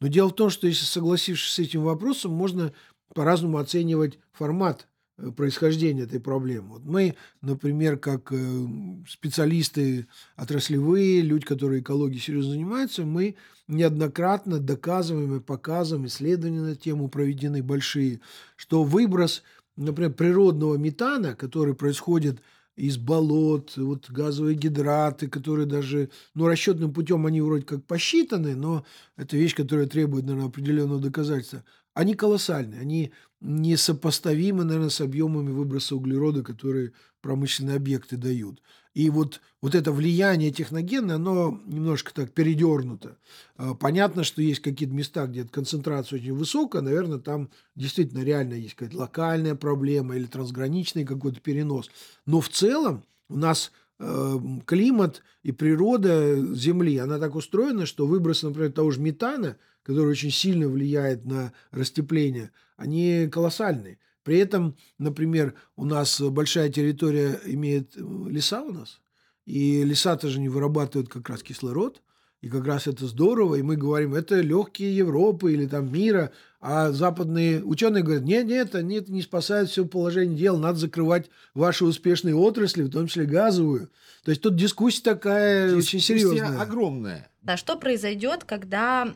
Но 0.00 0.06
дело 0.06 0.28
в 0.28 0.34
том, 0.34 0.50
что 0.50 0.66
если 0.66 0.84
согласившись 0.84 1.52
с 1.52 1.58
этим 1.58 1.82
вопросом, 1.82 2.32
можно 2.32 2.72
по-разному 3.14 3.58
оценивать 3.58 4.18
формат 4.32 4.86
Э, 5.18 5.32
происхождения 5.32 6.02
этой 6.02 6.20
проблемы. 6.20 6.74
Вот 6.74 6.84
мы, 6.84 7.16
например, 7.42 7.98
как 7.98 8.32
э, 8.32 8.66
специалисты 9.08 10.06
отраслевые, 10.36 11.22
люди, 11.22 11.44
которые 11.44 11.80
экологией 11.80 12.20
серьезно 12.20 12.52
занимаются, 12.52 13.04
мы 13.04 13.34
неоднократно 13.66 14.60
доказываем 14.60 15.36
и 15.36 15.40
показываем, 15.40 16.06
исследования 16.06 16.60
на 16.60 16.76
тему 16.76 17.08
проведены 17.08 17.64
большие, 17.64 18.20
что 18.54 18.84
выброс, 18.84 19.42
например, 19.76 20.12
природного 20.12 20.76
метана, 20.76 21.34
который 21.34 21.74
происходит 21.74 22.40
из 22.76 22.96
болот, 22.96 23.76
вот 23.76 24.08
газовые 24.08 24.54
гидраты, 24.54 25.26
которые 25.26 25.66
даже, 25.66 26.10
ну, 26.34 26.46
расчетным 26.46 26.92
путем 26.94 27.26
они 27.26 27.40
вроде 27.40 27.64
как 27.64 27.84
посчитаны, 27.84 28.54
но 28.54 28.84
это 29.16 29.36
вещь, 29.36 29.56
которая 29.56 29.88
требует, 29.88 30.26
наверное, 30.26 30.48
определенного 30.48 31.00
доказательства 31.00 31.64
они 31.98 32.14
колоссальные, 32.14 32.80
они 32.80 33.12
несопоставимы, 33.40 34.62
наверное, 34.62 34.88
с 34.88 35.00
объемами 35.00 35.50
выброса 35.50 35.96
углерода, 35.96 36.44
которые 36.44 36.92
промышленные 37.22 37.74
объекты 37.74 38.16
дают. 38.16 38.62
И 38.94 39.10
вот, 39.10 39.40
вот 39.60 39.74
это 39.74 39.90
влияние 39.90 40.52
техногенное, 40.52 41.16
оно 41.16 41.60
немножко 41.66 42.14
так 42.14 42.30
передернуто. 42.30 43.16
А, 43.56 43.74
понятно, 43.74 44.22
что 44.22 44.40
есть 44.40 44.60
какие-то 44.60 44.94
места, 44.94 45.26
где 45.26 45.42
концентрация 45.42 46.20
очень 46.20 46.34
высокая, 46.34 46.82
наверное, 46.82 47.18
там 47.18 47.50
действительно 47.74 48.22
реально 48.22 48.54
есть 48.54 48.76
какая-то 48.76 48.96
локальная 48.96 49.56
проблема 49.56 50.14
или 50.16 50.26
трансграничный 50.26 51.04
какой-то 51.04 51.40
перенос. 51.40 51.90
Но 52.26 52.40
в 52.40 52.48
целом 52.48 53.02
у 53.28 53.36
нас 53.36 53.72
э, 53.98 54.38
климат 54.66 55.24
и 55.42 55.50
природа 55.50 56.54
Земли, 56.54 56.98
она 56.98 57.18
так 57.18 57.34
устроена, 57.34 57.86
что 57.86 58.06
выброс, 58.06 58.44
например, 58.44 58.70
того 58.70 58.92
же 58.92 59.00
метана– 59.00 59.56
который 59.88 60.10
очень 60.10 60.30
сильно 60.30 60.68
влияет 60.68 61.24
на 61.24 61.54
растепление, 61.70 62.50
они 62.76 63.26
колоссальные. 63.32 63.98
При 64.22 64.36
этом, 64.36 64.76
например, 64.98 65.54
у 65.76 65.86
нас 65.86 66.20
большая 66.20 66.68
территория 66.68 67.40
имеет 67.46 67.96
э, 67.96 68.00
леса 68.28 68.60
у 68.60 68.70
нас, 68.70 69.00
и 69.46 69.82
леса 69.82 70.14
тоже 70.16 70.40
не 70.40 70.50
вырабатывают 70.50 71.08
как 71.08 71.30
раз 71.30 71.42
кислород, 71.42 72.02
и 72.42 72.50
как 72.50 72.66
раз 72.66 72.86
это 72.86 73.06
здорово, 73.06 73.54
и 73.54 73.62
мы 73.62 73.76
говорим, 73.76 74.14
это 74.14 74.42
легкие 74.42 74.94
Европы 74.94 75.54
или 75.54 75.66
там 75.66 75.90
мира, 75.90 76.32
а 76.60 76.92
западные 76.92 77.64
ученые 77.64 78.04
говорят, 78.04 78.24
нет, 78.24 78.46
нет, 78.46 78.74
они 78.74 78.96
это 78.96 79.10
не 79.10 79.22
спасают 79.22 79.70
все 79.70 79.86
положение 79.86 80.36
дел, 80.36 80.58
надо 80.58 80.78
закрывать 80.78 81.30
ваши 81.54 81.86
успешные 81.86 82.36
отрасли, 82.36 82.82
в 82.82 82.90
том 82.90 83.06
числе 83.06 83.24
газовую. 83.24 83.88
То 84.22 84.32
есть 84.32 84.42
тут 84.42 84.54
дискуссия 84.54 85.02
такая 85.02 85.74
дискуссия 85.74 85.96
очень 85.96 86.00
серьезная. 86.00 86.60
огромная. 86.60 87.30
Да, 87.48 87.56
что 87.56 87.78
произойдет, 87.78 88.44
когда 88.44 89.08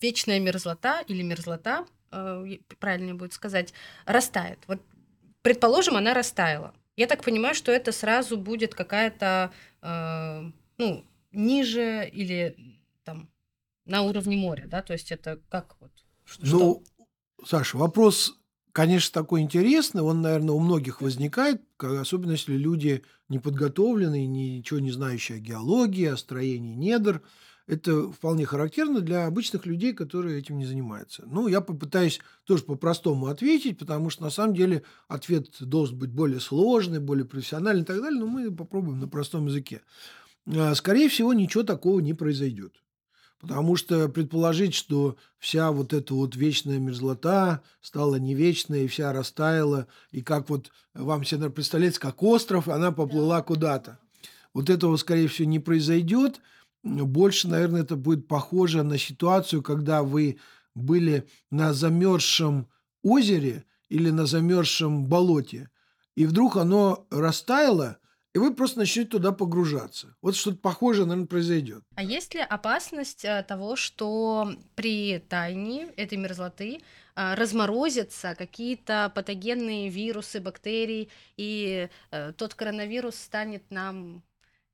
вечная 0.00 0.40
мерзлота 0.40 1.02
или 1.06 1.20
мерзлота, 1.20 1.84
э, 2.10 2.56
правильнее 2.80 3.12
будет 3.12 3.34
сказать, 3.34 3.74
растает? 4.06 4.58
Вот, 4.68 4.80
предположим, 5.42 5.98
она 5.98 6.14
растаяла. 6.14 6.72
Я 6.96 7.08
так 7.08 7.22
понимаю, 7.24 7.54
что 7.54 7.72
это 7.72 7.92
сразу 7.92 8.38
будет 8.38 8.74
какая-то, 8.74 9.52
э, 9.82 10.50
ну, 10.78 11.04
ниже 11.30 12.08
или 12.10 12.56
там 13.04 13.28
на 13.84 14.00
уровне 14.00 14.38
моря, 14.38 14.64
да? 14.66 14.80
То 14.80 14.94
есть 14.94 15.12
это 15.12 15.42
как 15.50 15.76
вот? 15.78 15.92
Что? 16.24 16.46
Ну, 16.46 16.84
Саша, 17.44 17.76
вопрос, 17.76 18.34
конечно, 18.72 19.12
такой 19.12 19.40
интересный. 19.42 20.02
Он, 20.02 20.22
наверное, 20.22 20.54
у 20.54 20.60
многих 20.60 21.00
возникает, 21.00 21.62
особенно 21.78 22.32
если 22.32 22.56
люди 22.56 23.02
неподготовленные, 23.28 24.26
ничего 24.26 24.80
не 24.80 24.90
знающие 24.90 25.38
о 25.38 25.40
геологии, 25.40 26.06
о 26.06 26.16
строении 26.16 26.74
недр. 26.74 27.22
Это 27.68 28.10
вполне 28.10 28.44
характерно 28.44 29.00
для 29.00 29.26
обычных 29.26 29.66
людей, 29.66 29.92
которые 29.92 30.38
этим 30.40 30.58
не 30.58 30.66
занимаются. 30.66 31.22
Ну, 31.26 31.46
я 31.46 31.60
попытаюсь 31.60 32.20
тоже 32.44 32.64
по-простому 32.64 33.26
ответить, 33.26 33.78
потому 33.78 34.10
что 34.10 34.24
на 34.24 34.30
самом 34.30 34.54
деле 34.54 34.82
ответ 35.06 35.48
должен 35.60 35.96
быть 35.96 36.10
более 36.10 36.40
сложный, 36.40 36.98
более 36.98 37.24
профессиональный 37.24 37.82
и 37.82 37.86
так 37.86 38.00
далее, 38.00 38.18
но 38.18 38.26
мы 38.26 38.50
попробуем 38.50 38.98
на 38.98 39.08
простом 39.08 39.46
языке. 39.46 39.82
А, 40.46 40.74
скорее 40.74 41.08
всего, 41.08 41.32
ничего 41.32 41.62
такого 41.62 42.00
не 42.00 42.14
произойдет. 42.14 42.82
Потому 43.42 43.74
что 43.74 44.08
предположить, 44.08 44.72
что 44.72 45.16
вся 45.40 45.72
вот 45.72 45.92
эта 45.92 46.14
вот 46.14 46.36
вечная 46.36 46.78
мерзлота 46.78 47.62
стала 47.80 48.14
не 48.14 48.34
вечной, 48.34 48.84
и 48.84 48.86
вся 48.86 49.12
растаяла, 49.12 49.88
и 50.12 50.22
как 50.22 50.48
вот 50.48 50.70
вам 50.94 51.24
все, 51.24 51.36
наверное, 51.36 51.54
представляется, 51.56 52.00
как 52.00 52.22
остров, 52.22 52.68
она 52.68 52.92
поплыла 52.92 53.42
куда-то. 53.42 53.98
Вот 54.54 54.70
этого, 54.70 54.96
скорее 54.96 55.26
всего, 55.26 55.48
не 55.48 55.58
произойдет. 55.58 56.40
Больше, 56.84 57.48
наверное, 57.48 57.82
это 57.82 57.96
будет 57.96 58.28
похоже 58.28 58.84
на 58.84 58.96
ситуацию, 58.96 59.60
когда 59.60 60.04
вы 60.04 60.38
были 60.76 61.28
на 61.50 61.74
замерзшем 61.74 62.68
озере 63.02 63.64
или 63.88 64.10
на 64.10 64.26
замерзшем 64.26 65.06
болоте, 65.06 65.68
и 66.14 66.26
вдруг 66.26 66.56
оно 66.56 67.08
растаяло, 67.10 67.98
и 68.34 68.38
вы 68.38 68.54
просто 68.54 68.78
начнете 68.78 69.10
туда 69.10 69.32
погружаться. 69.32 70.14
Вот 70.22 70.36
что-то 70.36 70.56
похожее, 70.56 71.04
наверное, 71.04 71.26
произойдет. 71.26 71.84
А 71.96 72.02
есть 72.02 72.34
ли 72.34 72.40
опасность 72.40 73.24
э, 73.24 73.44
того, 73.46 73.76
что 73.76 74.54
при 74.74 75.18
тайне 75.18 75.88
этой 75.96 76.16
мерзлоты 76.16 76.80
э, 77.14 77.34
разморозятся 77.34 78.34
какие-то 78.34 79.12
патогенные 79.14 79.90
вирусы, 79.90 80.40
бактерии, 80.40 81.10
и 81.36 81.88
э, 82.10 82.32
тот 82.32 82.54
коронавирус 82.54 83.16
станет 83.16 83.70
нам 83.70 84.22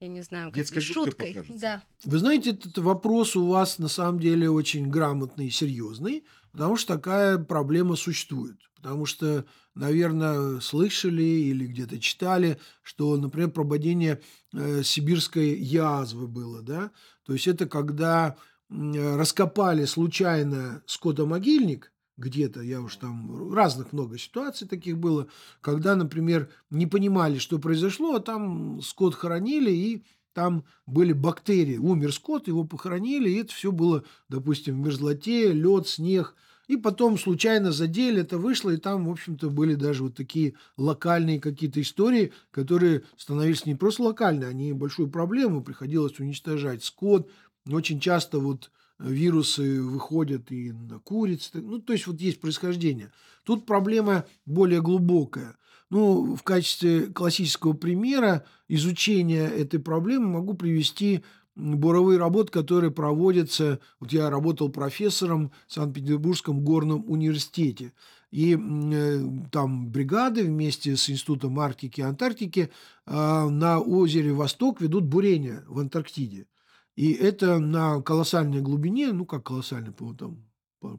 я 0.01 0.07
не 0.07 0.21
знаю, 0.23 0.53
как 0.53 0.81
шуткой. 0.81 1.45
Да. 1.49 1.83
Вы 2.05 2.19
знаете, 2.19 2.51
этот 2.51 2.79
вопрос 2.79 3.35
у 3.35 3.49
вас 3.49 3.79
на 3.79 3.89
самом 3.89 4.21
деле 4.21 4.49
очень 4.49 4.89
грамотный 4.89 5.49
и 5.49 5.51
серьезный, 5.51 6.25
Потому 6.53 6.77
что 6.77 6.95
такая 6.95 7.39
проблема 7.39 7.97
существует. 7.97 8.59
Потому 8.77 9.07
что, 9.07 9.45
наверное, 9.75 10.61
слышали 10.61 11.23
или 11.23 11.67
где-то 11.67 11.99
читали, 11.99 12.59
что, 12.83 13.17
например, 13.17 13.51
прободение 13.51 14.21
э, 14.53 14.83
сибирской 14.83 15.55
язвы 15.55 16.29
было, 16.29 16.63
да? 16.63 16.93
То 17.27 17.33
есть 17.33 17.49
это 17.49 17.67
когда 17.67 18.37
э, 18.71 19.17
раскопали 19.17 19.85
случайно 19.85 20.83
скотомогильник, 20.87 21.93
где-то, 22.19 22.61
я 22.63 22.81
уж 22.81 22.97
там, 22.97 23.53
разных 23.55 23.93
много 23.93 24.19
ситуаций 24.19 24.67
таких 24.67 24.99
было, 24.99 25.29
когда, 25.61 25.95
например, 25.95 26.51
не 26.69 26.87
понимали, 26.87 27.39
что 27.39 27.59
произошло, 27.59 28.17
а 28.17 28.21
там 28.21 28.83
скот 28.83 29.15
хоронили, 29.15 29.71
и 29.71 30.05
там 30.39 30.63
были 30.87 31.13
бактерии. 31.13 31.79
Умер 31.79 32.13
скот, 32.13 32.47
его 32.47 32.63
похоронили, 32.63 33.29
и 33.29 33.41
это 33.41 33.53
все 33.53 33.73
было, 33.73 34.05
допустим, 34.29 34.77
в 34.77 34.87
мерзлоте, 34.87 35.53
лед, 35.53 35.89
снег. 35.89 36.37
И 36.69 36.77
потом 36.77 37.19
случайно 37.19 37.73
задели, 37.73 38.21
это 38.21 38.39
вышло, 38.39 38.71
и 38.71 38.77
там, 38.77 39.07
в 39.07 39.11
общем-то, 39.11 39.51
были 39.51 39.75
даже 39.75 40.05
вот 40.05 40.15
такие 40.15 40.55
локальные 40.77 41.41
какие-то 41.41 41.81
истории, 41.81 42.33
которые 42.53 43.03
становились 43.17 43.67
не 43.67 43.75
просто 43.75 44.05
локальные, 44.05 44.49
они 44.49 44.73
большую 44.73 45.11
проблему, 45.11 45.61
приходилось 45.61 46.21
уничтожать 46.21 46.85
скот. 46.85 47.29
Очень 47.69 47.99
часто 47.99 48.39
вот 48.39 48.71
вирусы 49.01 49.83
выходят 49.83 50.53
и 50.53 50.71
на 50.71 51.01
куриц. 51.01 51.51
Ну, 51.53 51.81
то 51.81 51.95
есть 51.95 52.07
вот 52.07 52.21
есть 52.21 52.41
происхождение. 52.41 53.11
Тут 53.43 53.67
проблема 53.67 54.25
более 54.47 54.81
глубокая. 54.81 55.57
Ну, 55.91 56.37
в 56.37 56.43
качестве 56.43 57.07
классического 57.07 57.73
примера 57.73 58.45
изучения 58.69 59.47
этой 59.47 59.81
проблемы 59.81 60.29
могу 60.29 60.55
привести 60.55 61.25
буровые 61.57 62.19
работы, 62.19 62.53
которые 62.53 62.91
проводятся. 62.91 63.81
Вот 63.99 64.13
я 64.13 64.31
работал 64.31 64.69
профессором 64.69 65.51
в 65.67 65.73
Санкт-Петербургском 65.73 66.61
горном 66.61 67.05
университете. 67.09 67.93
И 68.31 68.57
э, 68.57 69.23
там 69.51 69.89
бригады 69.89 70.45
вместе 70.45 70.97
с 70.97 71.09
Институтом 71.09 71.59
Арктики 71.59 72.01
и 72.01 72.05
Антарктики 72.05 72.71
э, 73.07 73.49
на 73.49 73.81
озере 73.81 74.33
Восток 74.33 74.83
ведут 74.83 75.05
бурение 75.05 75.65
в 75.67 75.79
Антарктиде. 75.79 76.47
И 76.95 77.13
это 77.13 77.59
на 77.59 78.03
колоссальной 78.03 78.61
глубине, 78.61 79.13
ну 79.13 79.25
как 79.25 79.45
колоссальной, 79.45 79.93
по 79.93 80.13
там 80.13 80.45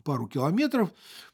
пару 0.03 0.27
километров, 0.27 0.91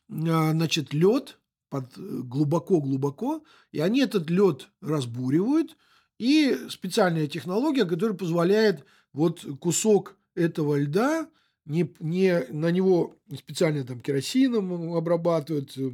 а, 0.09 0.51
значит, 0.51 0.93
лед 0.93 1.39
под 1.75 1.97
глубоко-глубоко, 1.97 3.43
и 3.73 3.81
они 3.81 3.99
этот 3.99 4.29
лед 4.29 4.69
разбуривают, 4.81 5.75
и 6.17 6.57
специальная 6.69 7.27
технология, 7.27 7.83
которая 7.83 8.17
позволяет 8.17 8.85
вот 9.11 9.45
кусок 9.59 10.17
этого 10.35 10.79
льда, 10.79 11.27
не, 11.65 11.93
не 11.99 12.45
на 12.49 12.71
него 12.71 13.17
специально 13.37 13.83
там 13.83 13.99
керосином 13.99 14.93
обрабатывают, 14.93 15.77
э, 15.77 15.91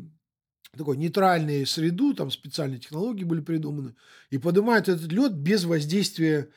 такой 0.77 0.97
нейтральную 0.97 1.65
среду, 1.65 2.13
там 2.13 2.29
специальные 2.29 2.79
технологии 2.79 3.23
были 3.23 3.41
придуманы, 3.41 3.95
и 4.29 4.37
поднимают 4.37 4.87
этот 4.87 5.11
лед 5.11 5.33
без 5.33 5.63
воздействия 5.63 6.49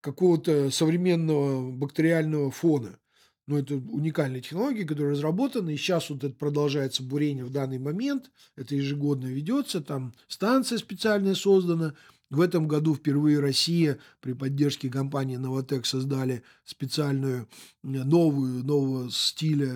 какого-то 0.00 0.70
современного 0.70 1.72
бактериального 1.72 2.52
фона. 2.52 3.00
Ну, 3.48 3.56
это 3.56 3.76
уникальная 3.76 4.42
технология, 4.42 4.84
которая 4.84 5.12
разработана, 5.12 5.70
и 5.70 5.76
сейчас 5.78 6.10
вот 6.10 6.22
это 6.22 6.34
продолжается 6.34 7.02
бурение 7.02 7.46
в 7.46 7.50
данный 7.50 7.78
момент, 7.78 8.30
это 8.56 8.74
ежегодно 8.74 9.24
ведется, 9.24 9.80
там 9.80 10.12
станция 10.28 10.76
специальная 10.76 11.34
создана, 11.34 11.94
в 12.28 12.42
этом 12.42 12.68
году 12.68 12.94
впервые 12.94 13.40
Россия 13.40 13.98
при 14.20 14.34
поддержке 14.34 14.90
компании 14.90 15.36
«Новотек» 15.36 15.86
создали 15.86 16.42
специальную 16.66 17.48
новую, 17.82 18.62
нового 18.66 19.10
стиля 19.10 19.72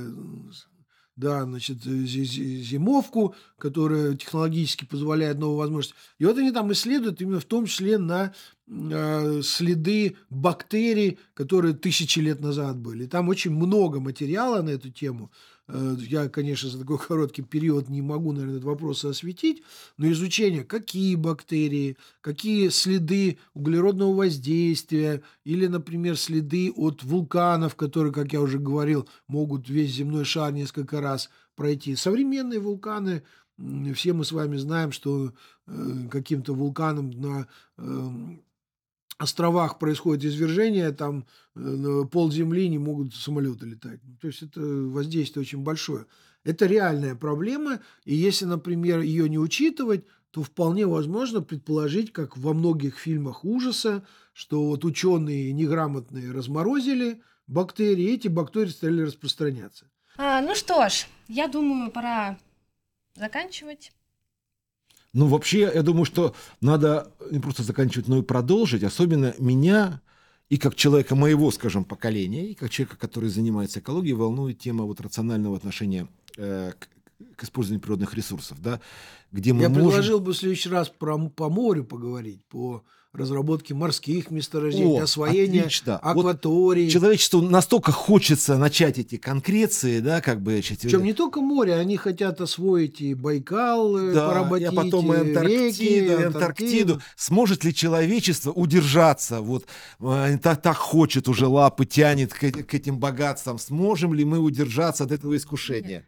да, 1.16 1.44
значит, 1.44 1.82
зимовку, 1.82 3.34
которая 3.58 4.14
технологически 4.16 4.84
позволяет 4.84 5.38
новую 5.38 5.58
возможность. 5.58 5.94
И 6.18 6.24
вот 6.24 6.38
они 6.38 6.52
там 6.52 6.72
исследуют 6.72 7.20
именно 7.20 7.40
в 7.40 7.44
том 7.44 7.66
числе 7.66 7.98
на 7.98 8.32
э, 8.66 9.42
следы 9.42 10.16
бактерий, 10.30 11.18
которые 11.34 11.74
тысячи 11.74 12.18
лет 12.18 12.40
назад 12.40 12.78
были. 12.78 13.06
Там 13.06 13.28
очень 13.28 13.52
много 13.52 14.00
материала 14.00 14.62
на 14.62 14.70
эту 14.70 14.90
тему. 14.90 15.30
Э, 15.74 15.96
я, 16.00 16.28
конечно, 16.28 16.68
за 16.68 16.78
такой 16.78 16.98
короткий 16.98 17.40
период 17.42 17.88
не 17.88 18.02
могу, 18.02 18.32
наверное, 18.32 18.56
этот 18.56 18.64
вопрос 18.64 19.04
осветить, 19.06 19.62
но 19.96 20.10
изучение, 20.12 20.64
какие 20.64 21.14
бактерии, 21.14 21.96
какие 22.20 22.68
следы 22.68 23.38
углеродного 23.54 24.14
воздействия 24.14 25.22
или, 25.44 25.66
например, 25.68 26.18
следы 26.18 26.70
от 26.76 27.02
вулканов, 27.02 27.74
которые, 27.74 28.12
как 28.12 28.34
я 28.34 28.42
уже 28.42 28.58
говорил, 28.58 29.08
могут 29.28 29.70
весь 29.70 29.94
земной 29.94 30.26
шар 30.26 30.52
несколько 30.52 31.00
раз 31.00 31.30
пройти. 31.56 31.96
Современные 31.96 32.60
вулканы, 32.60 33.22
все 33.94 34.12
мы 34.12 34.26
с 34.26 34.32
вами 34.32 34.58
знаем, 34.58 34.92
что 34.92 35.32
э, 35.66 36.08
каким-то 36.10 36.52
вулканом 36.52 37.10
на 37.12 37.46
эм, 37.78 38.42
островах 39.18 39.78
происходит 39.78 40.24
извержение, 40.24 40.92
там 40.92 41.26
э, 41.54 42.04
пол 42.10 42.30
земли 42.30 42.68
не 42.68 42.78
могут 42.78 43.14
самолеты 43.14 43.66
летать. 43.66 44.00
Ну, 44.04 44.16
то 44.20 44.26
есть 44.26 44.42
это 44.42 44.60
воздействие 44.60 45.42
очень 45.42 45.62
большое. 45.62 46.06
Это 46.44 46.66
реальная 46.66 47.14
проблема, 47.14 47.80
и 48.04 48.14
если, 48.14 48.46
например, 48.46 49.00
ее 49.00 49.28
не 49.28 49.38
учитывать, 49.38 50.04
то 50.32 50.42
вполне 50.42 50.86
возможно 50.86 51.42
предположить, 51.42 52.12
как 52.12 52.36
во 52.36 52.52
многих 52.54 52.98
фильмах 52.98 53.44
ужаса, 53.44 54.04
что 54.32 54.66
вот 54.66 54.84
ученые 54.84 55.52
неграмотные 55.52 56.32
разморозили 56.32 57.22
бактерии, 57.46 58.06
и 58.06 58.14
эти 58.14 58.28
бактерии 58.28 58.70
стали 58.70 59.02
распространяться. 59.02 59.90
А, 60.16 60.40
ну 60.40 60.54
что 60.54 60.88
ж, 60.88 61.06
я 61.28 61.48
думаю, 61.48 61.90
пора 61.90 62.38
заканчивать. 63.14 63.92
Ну, 65.12 65.26
вообще, 65.26 65.70
я 65.74 65.82
думаю, 65.82 66.04
что 66.04 66.34
надо 66.60 67.12
не 67.30 67.38
просто 67.38 67.62
заканчивать, 67.62 68.08
но 68.08 68.18
и 68.18 68.22
продолжить. 68.22 68.82
Особенно 68.82 69.34
меня 69.38 70.00
и 70.48 70.58
как 70.58 70.74
человека 70.74 71.14
моего, 71.14 71.50
скажем, 71.50 71.84
поколения, 71.84 72.50
и 72.50 72.54
как 72.54 72.70
человека, 72.70 72.96
который 72.96 73.28
занимается 73.28 73.80
экологией, 73.80 74.14
волнует 74.14 74.58
тема 74.58 74.84
вот 74.84 75.00
рационального 75.00 75.56
отношения 75.56 76.08
э, 76.36 76.72
к, 76.78 76.88
к 77.36 77.44
использованию 77.44 77.80
природных 77.80 78.14
ресурсов, 78.14 78.60
да, 78.60 78.80
где 79.32 79.52
мы 79.52 79.62
Я 79.62 79.68
можем... 79.68 79.84
предложил 79.84 80.20
бы 80.20 80.32
в 80.32 80.36
следующий 80.36 80.68
раз 80.68 80.88
про, 80.88 81.18
по 81.28 81.48
морю 81.48 81.84
поговорить, 81.84 82.44
по 82.46 82.84
разработки 83.12 83.74
морских 83.74 84.30
месторождений, 84.30 85.00
О, 85.00 85.02
освоения 85.02 85.60
отлично. 85.60 85.98
акваторий. 85.98 86.84
Вот 86.84 86.92
человечеству 86.92 87.42
настолько 87.42 87.92
хочется 87.92 88.56
начать 88.56 88.98
эти 88.98 89.16
конкреции, 89.16 90.00
да, 90.00 90.20
как 90.22 90.40
бы... 90.40 90.62
Причем 90.62 91.04
не 91.04 91.12
только 91.12 91.40
море, 91.40 91.74
они 91.74 91.98
хотят 91.98 92.40
освоить 92.40 93.02
и 93.02 93.14
Байкал, 93.14 93.98
э, 93.98 94.14
да, 94.14 94.28
поработить, 94.28 94.68
а 94.68 94.72
потом 94.72 95.12
и 95.12 95.18
Антарктиду, 95.18 95.64
реки, 95.66 95.98
Антарктиду. 95.98 96.26
Антарктиду. 96.26 97.02
Сможет 97.16 97.64
ли 97.64 97.74
человечество 97.74 98.50
удержаться? 98.50 99.42
Вот 99.42 99.66
э, 100.00 100.38
так, 100.42 100.62
так 100.62 100.76
хочет 100.76 101.28
уже 101.28 101.46
лапы, 101.46 101.84
тянет 101.84 102.32
к, 102.32 102.50
к 102.50 102.74
этим 102.74 102.98
богатствам. 102.98 103.58
Сможем 103.58 104.14
ли 104.14 104.24
мы 104.24 104.38
удержаться 104.38 105.04
от 105.04 105.12
этого 105.12 105.36
искушения? 105.36 106.06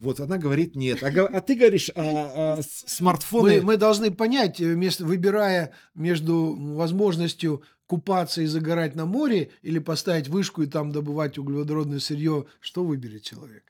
Вот 0.00 0.18
она 0.18 0.38
говорит 0.38 0.74
нет. 0.76 1.02
А, 1.02 1.08
а 1.08 1.40
ты 1.42 1.54
говоришь, 1.54 1.90
а, 1.94 2.58
а, 2.58 2.60
смартфоны... 2.62 3.56
Мы, 3.56 3.62
мы 3.62 3.76
должны 3.76 4.10
понять, 4.10 4.58
э, 4.60 4.72
вместо, 4.72 5.04
выбирая 5.04 5.72
между 5.94 6.56
возможностью 6.74 7.62
купаться 7.86 8.40
и 8.40 8.46
загорать 8.46 8.94
на 8.94 9.04
море 9.04 9.50
или 9.60 9.78
поставить 9.78 10.28
вышку 10.28 10.62
и 10.62 10.66
там 10.66 10.90
добывать 10.90 11.36
углеводородное 11.36 11.98
сырье, 11.98 12.46
что 12.60 12.82
выберет 12.82 13.24
человек? 13.24 13.64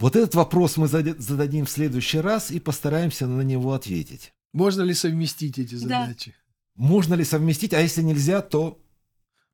Вот 0.00 0.16
этот 0.16 0.34
вопрос 0.34 0.76
мы 0.78 0.88
зададим 0.88 1.66
в 1.66 1.70
следующий 1.70 2.18
раз 2.18 2.50
и 2.50 2.58
постараемся 2.58 3.28
на 3.28 3.42
него 3.42 3.72
ответить. 3.72 4.32
Можно 4.52 4.82
ли 4.82 4.94
совместить 4.94 5.60
эти 5.60 5.76
задачи? 5.76 6.34
Да. 6.76 6.84
Можно 6.84 7.14
ли 7.14 7.24
совместить, 7.24 7.72
а 7.72 7.80
если 7.80 8.02
нельзя, 8.02 8.40
то 8.40 8.80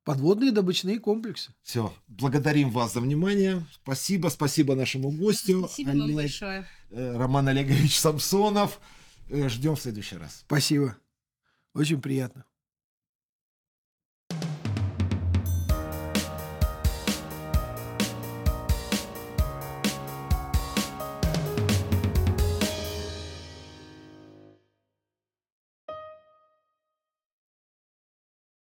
подводные 0.09 0.53
добычные 0.53 0.99
комплексы. 0.99 1.53
Все. 1.63 1.93
Благодарим 2.07 2.71
вас 2.71 2.95
за 2.95 3.01
внимание. 3.03 3.67
Спасибо, 3.75 4.29
спасибо 4.29 4.75
нашему 4.75 5.11
гостю. 5.11 5.67
Спасибо 5.67 5.91
Олег, 5.91 6.03
вам 6.07 6.15
большое. 6.15 6.67
Э, 6.89 7.17
Роман 7.19 7.49
Олегович 7.49 7.99
Самсонов. 7.99 8.81
Э, 9.29 9.51
ждем 9.51 9.77
в 9.77 9.81
следующий 9.83 10.17
раз. 10.17 10.45
Спасибо. 10.47 10.97
Очень 11.75 12.01
приятно. 12.01 12.47